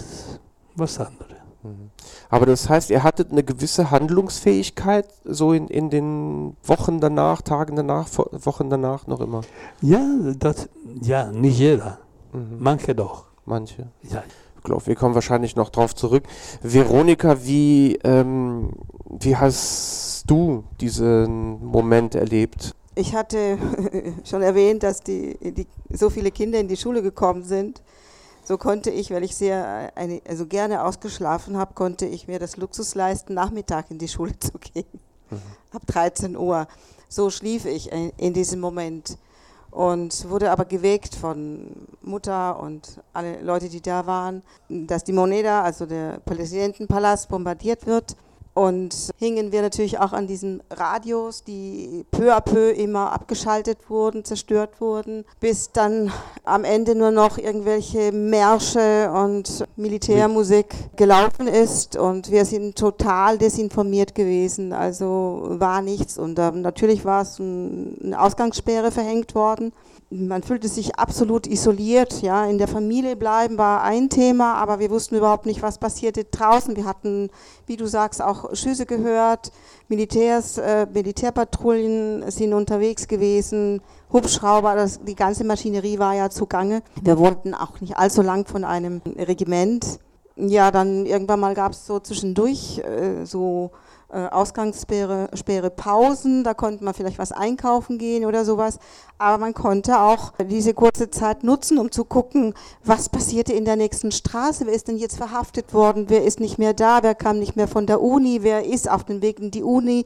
[0.75, 1.37] was anderes.
[1.63, 1.89] Mhm.
[2.29, 7.75] Aber das heißt, ihr hattet eine gewisse Handlungsfähigkeit so in, in den Wochen danach, Tagen
[7.75, 9.41] danach, Wochen danach noch immer?
[9.81, 10.05] Ja,
[10.37, 10.69] das,
[11.01, 11.99] ja nicht jeder.
[12.33, 12.57] Mhm.
[12.59, 13.25] Manche doch.
[13.45, 13.89] Manche.
[14.03, 14.23] Ja
[14.65, 16.23] glaube, wir kommen wahrscheinlich noch drauf zurück.
[16.61, 18.71] Veronika, wie, ähm,
[19.05, 22.75] wie hast du diesen Moment erlebt?
[22.95, 23.57] Ich hatte
[24.25, 27.81] schon erwähnt, dass die, die, so viele Kinder in die Schule gekommen sind.
[28.45, 32.57] So konnte ich, weil ich sehr eine, also gerne ausgeschlafen habe, konnte ich mir das
[32.57, 34.85] Luxus leisten, Nachmittag in die Schule zu gehen.
[35.31, 35.41] Mhm.
[35.71, 36.67] Ab 13 Uhr.
[37.09, 39.17] So schlief ich in diesem Moment
[39.71, 41.71] und wurde aber geweckt von
[42.01, 48.15] Mutter und alle Leute, die da waren, dass die Moneda, also der Präsidentenpalast, bombardiert wird
[48.55, 54.23] und hingen wir natürlich auch an diesen Radios, die peu à peu immer abgeschaltet wurden,
[54.23, 56.09] zerstört wurden, bis dann
[56.45, 64.15] am Ende nur noch irgendwelche Märsche und Militärmusik gelaufen ist und wir sind total desinformiert
[64.15, 69.73] gewesen, also war nichts und äh, natürlich war es ein, eine Ausgangssperre verhängt worden
[70.11, 72.21] man fühlte sich absolut isoliert.
[72.21, 76.23] Ja, in der Familie bleiben war ein Thema, aber wir wussten überhaupt nicht, was passierte
[76.25, 76.75] draußen.
[76.75, 77.29] Wir hatten,
[77.65, 79.51] wie du sagst, auch Schüsse gehört.
[79.87, 83.81] Militärs, äh, Militärpatrouillen sind unterwegs gewesen.
[84.11, 86.81] Hubschrauber, das, die ganze Maschinerie war ja zugange.
[87.01, 89.99] Wir wohnten auch nicht allzu lang von einem Regiment.
[90.35, 93.71] Ja, dann irgendwann mal gab es so zwischendurch äh, so
[94.15, 98.79] Ausgangssperre Sperre Pausen, da konnte man vielleicht was einkaufen gehen oder sowas,
[99.17, 102.53] aber man konnte auch diese kurze Zeit nutzen, um zu gucken,
[102.83, 106.57] was passierte in der nächsten Straße, wer ist denn jetzt verhaftet worden, wer ist nicht
[106.57, 109.51] mehr da, wer kam nicht mehr von der Uni, wer ist auf dem Weg in
[109.51, 110.05] die Uni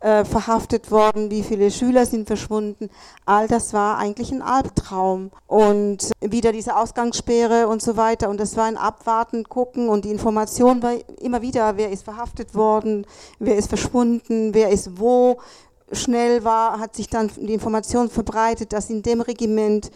[0.00, 2.88] äh, verhaftet worden, wie viele Schüler sind verschwunden.
[3.26, 5.30] All das war eigentlich ein Albtraum.
[5.46, 8.28] Und wieder diese Ausgangssperre und so weiter.
[8.28, 12.54] Und das war ein Abwarten, gucken und die Information war immer wieder, wer ist verhaftet
[12.54, 13.06] worden,
[13.38, 15.38] wer ist verschwunden, wer ist wo,
[15.92, 19.90] schnell war, hat sich dann die Information verbreitet, dass in dem Regiment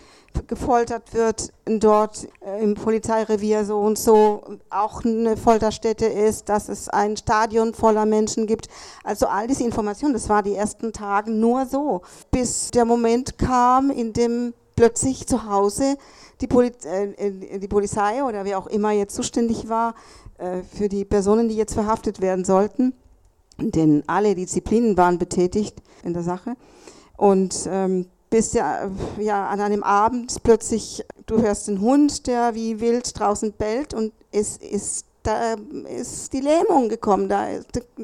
[0.46, 6.88] gefoltert wird, dort äh, im Polizeirevier so und so auch eine Folterstätte ist, dass es
[6.88, 8.68] ein Stadion voller Menschen gibt.
[9.04, 13.90] Also all diese Informationen, das war die ersten Tage nur so, bis der Moment kam,
[13.90, 15.96] in dem plötzlich zu Hause
[16.40, 19.94] die, Poli äh, die Polizei oder wer auch immer jetzt zuständig war
[20.38, 22.94] äh, für die Personen, die jetzt verhaftet werden sollten,
[23.58, 26.56] denn alle Disziplinen waren betätigt in der Sache.
[27.16, 32.80] Und ähm, bis ja, ja an einem Abend plötzlich, du hörst einen Hund, der wie
[32.80, 35.54] wild draußen bellt und es ist da
[35.88, 37.46] ist die Lähmung gekommen, da,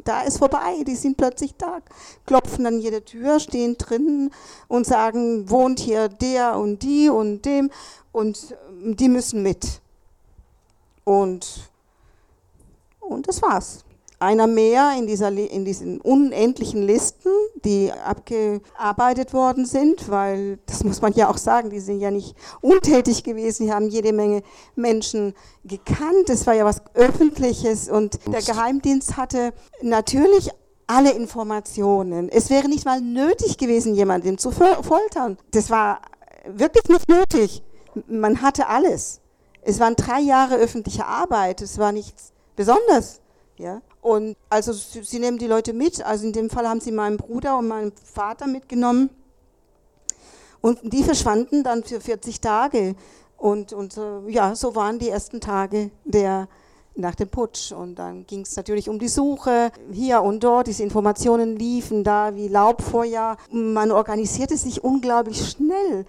[0.04, 1.78] da ist vorbei, die sind plötzlich da,
[2.26, 4.30] klopfen an jede Tür, stehen drinnen
[4.68, 7.72] und sagen, wohnt hier der und die und dem
[8.12, 9.80] und die müssen mit.
[11.02, 11.68] Und,
[13.00, 13.84] und das war's
[14.20, 17.30] einer mehr in, dieser, in diesen unendlichen Listen,
[17.64, 22.34] die abgearbeitet worden sind, weil, das muss man ja auch sagen, die sind ja nicht
[22.60, 24.42] untätig gewesen, die haben jede Menge
[24.74, 29.52] Menschen gekannt, es war ja was Öffentliches und der Geheimdienst hatte
[29.82, 30.50] natürlich
[30.88, 32.28] alle Informationen.
[32.28, 35.36] Es wäre nicht mal nötig gewesen, jemanden zu foltern.
[35.50, 36.00] Das war
[36.46, 37.62] wirklich nicht nötig.
[38.08, 39.20] Man hatte alles.
[39.62, 43.20] Es waren drei Jahre öffentliche Arbeit, es war nichts Besonderes.
[43.58, 43.82] Ja?
[44.08, 46.02] Und also sie, sie, nehmen die Leute mit.
[46.02, 49.10] Also in dem Fall haben sie meinen Bruder und meinen Vater mitgenommen.
[50.62, 52.94] Und die verschwanden dann für 40 Tage.
[53.36, 56.48] Und, und äh, ja, so waren die ersten Tage der,
[56.94, 57.72] nach dem Putsch.
[57.72, 60.68] Und dann ging es natürlich um die Suche hier und dort.
[60.68, 63.36] Diese Informationen liefen da wie Laubfeuer.
[63.50, 66.06] Man organisierte sich unglaublich schnell.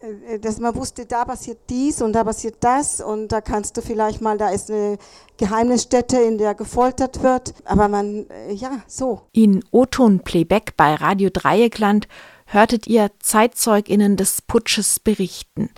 [0.00, 3.82] Äh, dass man wusste, da passiert dies und da passiert das und da kannst du
[3.82, 4.98] vielleicht mal, da ist eine
[5.36, 9.22] Geheimnisstätte, in der gefoltert wird, aber man, äh, ja, so.
[9.32, 12.08] In O-Ton-Playback bei Radio Dreieckland
[12.46, 15.70] hörtet ihr ZeitzeugInnen des Putsches berichten.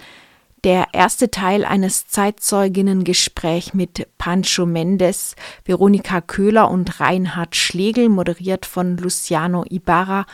[0.64, 8.96] Der erste Teil eines Zeitzeuginnengesprächs mit Pancho Mendes, Veronika Köhler und Reinhard Schlegel, moderiert von
[8.96, 10.24] Luciano Ibarra,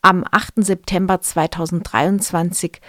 [0.00, 0.64] am 8.
[0.64, 2.80] September 2023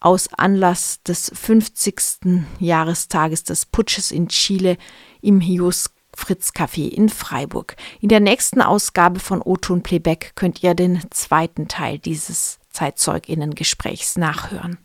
[0.00, 2.46] aus Anlass des 50.
[2.60, 4.76] Jahrestages des Putsches in Chile
[5.20, 7.76] im Hius Fritz Café in Freiburg.
[8.00, 14.76] In der nächsten Ausgabe von O-Ton Playback könnt ihr den zweiten Teil dieses Zeitzeuginnengesprächs nachhören.